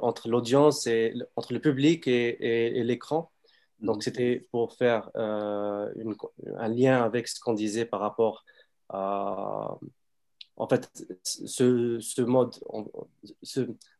[0.00, 3.30] entre l'audience et entre le public et, l'écran.
[3.80, 5.92] Donc, c'était pour faire euh,
[6.56, 8.44] un lien avec ce qu'on disait par rapport
[8.88, 9.76] à,
[10.56, 10.90] en fait,
[11.22, 12.54] ce, mode,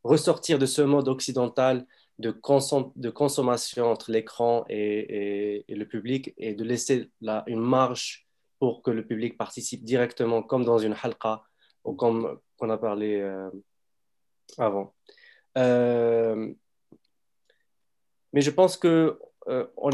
[0.02, 1.86] ressortir de ce mode occidental
[2.18, 8.26] de, consommation entre l'écran et, le public et de laisser une marge
[8.62, 11.42] pour que le public participe directement, comme dans une halqa
[11.82, 13.50] ou comme on a parlé euh,
[14.56, 14.94] avant.
[15.58, 16.54] Euh,
[18.32, 19.90] mais je pense que euh, on,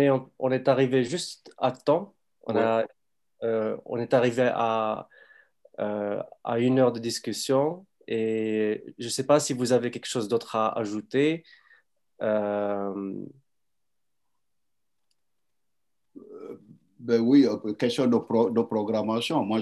[0.00, 2.14] est, arrivé juste à temps.
[2.44, 2.54] On,
[3.84, 5.10] on est arrivé à,
[5.76, 7.86] à une heure de discussion.
[8.08, 11.44] Et je ne sais pas si vous avez quelque chose d'autre à ajouter.
[17.00, 18.16] Euh, ben oui, euh, question de,
[18.50, 19.44] de programmation.
[19.44, 19.60] Moi,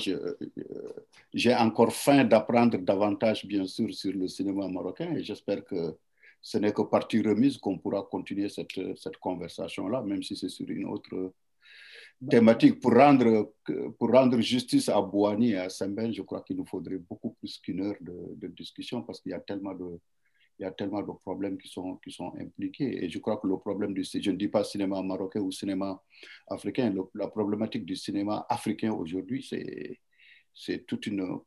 [1.32, 5.97] j'ai encore faim d'apprendre davantage, bien sûr, sur le cinéma marocain et j'espère que
[6.41, 10.68] ce n'est que partie remise qu'on pourra continuer cette, cette conversation-là, même si c'est sur
[10.68, 11.32] une autre,
[12.28, 12.80] thématique.
[12.80, 13.53] Pour rendre,
[13.99, 17.59] pour rendre justice à Boani et à Semben, je crois qu'il nous faudrait beaucoup plus
[17.59, 19.99] qu'une heure de, discussion parce qu'il y a tellement de,
[20.59, 23.05] il y a tellement de problèmes qui sont, qui sont impliqués.
[23.05, 26.00] Et je crois que le problème du je ne dis pas cinéma marocain ou cinéma
[26.48, 29.98] africain, la problématique du cinéma africain aujourd'hui, c'est,
[30.55, 31.40] c'est toute une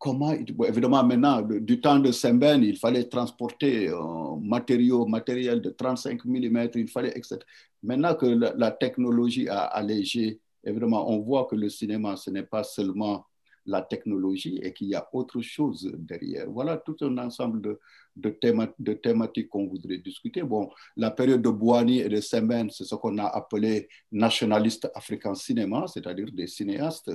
[0.00, 6.24] comment, évidemment maintenant, du temps de Semben, il fallait transporter un matériau, matériel de 35
[6.24, 7.38] mm, il fallait, etc.
[7.82, 12.64] Maintenant que la, technologie a allégé, évidemment, on voit que le cinéma, ce n'est pas
[12.64, 13.26] seulement
[13.66, 16.50] la technologie et qu'il y a autre chose derrière.
[16.50, 17.80] Voilà tout un ensemble de,
[18.16, 18.36] de,
[18.78, 20.42] de thématiques qu'on voudrait discuter.
[20.42, 25.34] Bon, la période de Boani et de Semben, c'est ce qu'on a appelé nationaliste africain
[25.34, 27.10] cinéma, c'est-à-dire des cinéastes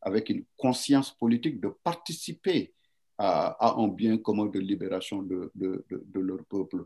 [0.00, 2.74] avec une conscience politique de participer
[3.18, 6.84] à, un bien commun de libération de, de, de, leur peuple.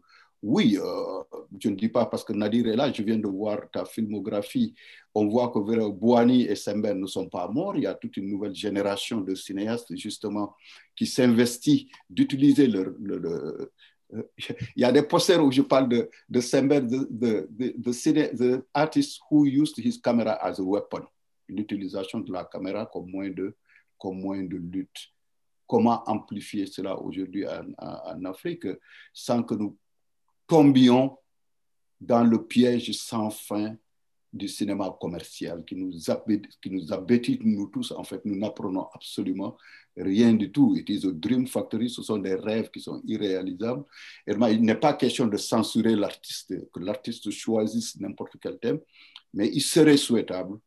[0.48, 1.24] Oui, euh,
[1.60, 4.76] je ne dis pas parce que Nadir est là, je viens de voir ta filmographie.
[5.12, 5.58] On voit que
[5.90, 7.74] Bouani et Semben ne sont pas morts.
[7.76, 10.54] Il y a toute une nouvelle génération de cinéastes, justement,
[10.94, 13.72] qui s'investit d'utiliser leur, euh,
[14.38, 19.20] il y a des posters où je parle de, de Semben, de, de, de, artist
[19.28, 21.02] who used his camera as a weapon
[21.48, 23.56] l'utilisation de la caméra comme moyen de,
[23.98, 25.08] comme moyen de lutte.
[25.66, 28.68] Comment amplifier cela aujourd'hui en, Afrique
[29.12, 29.76] sans que nous
[30.46, 31.18] tombions
[32.00, 33.76] dans le piège sans fin
[34.32, 35.92] du cinéma commercial qui nous,
[36.62, 39.56] qui nous abétite, nous tous, en fait, nous n'apprenons absolument
[39.96, 40.76] rien du tout.
[40.76, 43.84] It is a dream factory, ce sont des rêves qui sont irréalisables.
[44.26, 48.80] Il n'est pas question de censurer l'artiste, que l'artiste choisisse n'importe quel thème,
[49.32, 50.58] mais il serait souhaitable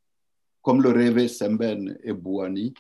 [0.62, 2.74] comme le rêvaient Semben et Bouani,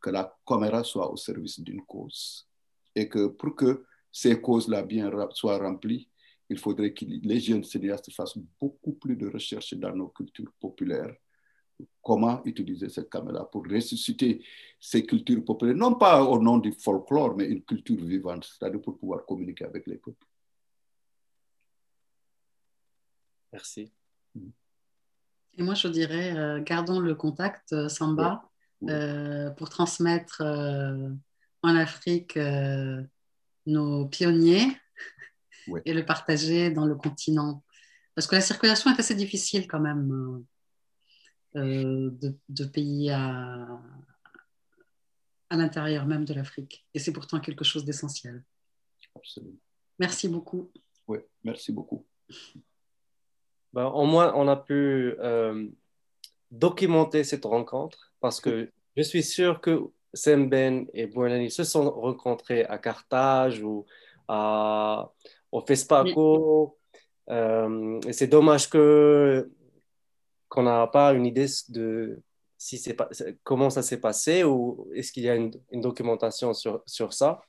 [0.00, 2.46] que la caméra soit au service d'une cause.
[2.94, 4.86] Et que pour que ces causes-là
[5.32, 6.08] soient remplies,
[6.48, 11.14] il faudrait que les jeunes cinéastes fassent beaucoup plus de recherches dans nos cultures populaires.
[12.02, 14.44] Comment utiliser cette caméra pour ressusciter
[14.78, 18.98] ces cultures populaires, non pas au nom du folklore, mais une culture vivante, c'est-à-dire pour
[18.98, 20.26] pouvoir communiquer avec les peuples.
[23.52, 23.92] Merci.
[25.56, 28.50] Et moi, je dirais, euh, gardons le contact euh, Samba
[28.88, 32.38] euh, pour transmettre en Afrique
[33.66, 34.66] nos pionniers
[35.84, 37.62] et le partager dans le continent.
[38.14, 40.44] Parce que la circulation est assez difficile quand même
[41.54, 43.80] de, pays à,
[45.50, 46.86] à l'intérieur même de l'Afrique.
[46.94, 48.42] Et c'est pourtant quelque chose d'essentiel.
[49.14, 49.58] Absolument.
[49.98, 50.70] Merci beaucoup.
[51.06, 52.04] Oui, merci beaucoup.
[53.72, 55.68] Ben, au moins, on a pu euh,
[56.50, 59.80] documenter cette rencontre parce que je suis sûr que
[60.12, 63.84] Semben et Bouanani se sont rencontrés à Carthage ou
[64.28, 65.12] à,
[65.54, 66.78] au Fespaco.
[67.30, 69.50] Euh, c'est dommage que
[70.48, 72.20] qu'on n'a pas une idée de
[72.58, 73.08] si c'est pas,
[73.42, 77.40] comment ça s'est passé ou est-ce qu'il y a une, documentation sur, sur ça.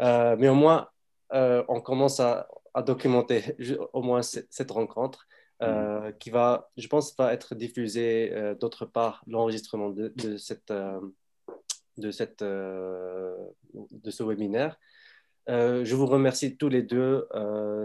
[0.00, 0.88] Euh, mais au moins,
[1.30, 3.56] on commence à, à documenter
[3.92, 5.26] au moins cette rencontre.
[5.62, 10.70] Euh, qui va, je pense, va être diffusé euh, d'autre part, l'enregistrement de, de, cette,
[10.70, 11.00] euh,
[11.96, 14.78] de, cette, de ce webinaire.
[15.48, 17.26] Je vous remercie tous les deux.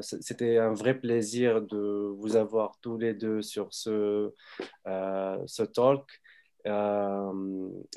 [0.02, 4.34] C'était un vrai plaisir de vous avoir tous les deux sur ce,
[4.86, 6.22] ce talk.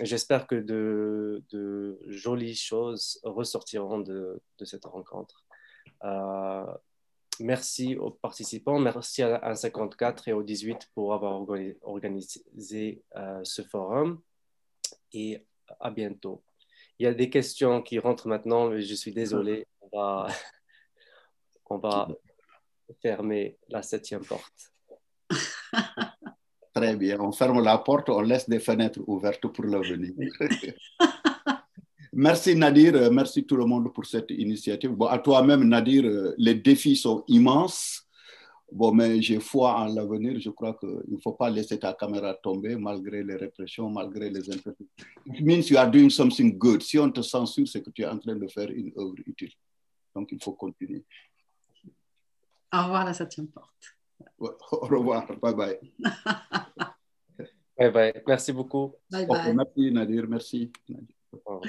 [0.00, 5.44] J'espère que de, jolies choses ressortiront de, de cette rencontre.
[7.40, 11.44] Merci aux participants, merci à 54 et au 18 pour avoir
[11.82, 14.20] organisé euh, ce forum
[15.12, 15.44] et
[15.80, 16.44] à bientôt.
[16.98, 20.28] Il y a des questions qui rentrent maintenant, mais je suis désolé, on va,
[21.70, 22.08] on va
[23.02, 24.72] fermer la septième porte.
[26.74, 30.12] Très bien, on ferme la porte, on laisse des fenêtres ouvertes pour l'avenir.
[32.16, 34.90] Merci Nadir, merci tout le monde pour cette initiative.
[34.90, 38.03] Bon, à toi-même Nadir, les défis sont immenses.
[38.74, 40.40] Bon, mais j'ai foi en l'avenir.
[40.40, 44.50] Je crois qu'il ne faut pas laisser ta caméra tomber malgré les répressions, malgré les
[44.50, 45.06] interdictions.
[45.26, 46.82] It means you are doing something good.
[46.82, 49.52] Si on te censure, c'est que tu es en train de faire une œuvre utile.
[50.12, 51.04] Donc, il faut continuer.
[52.74, 53.96] Au revoir, la septième porte.
[54.38, 55.24] Au revoir.
[55.40, 55.78] Bye bye.
[57.78, 58.22] bye bye.
[58.26, 58.96] Merci beaucoup.
[59.08, 59.54] Bye bye.
[59.54, 60.26] merci Nadir.
[60.26, 60.72] Merci.
[60.88, 61.14] Nadir.
[61.46, 61.60] Oh.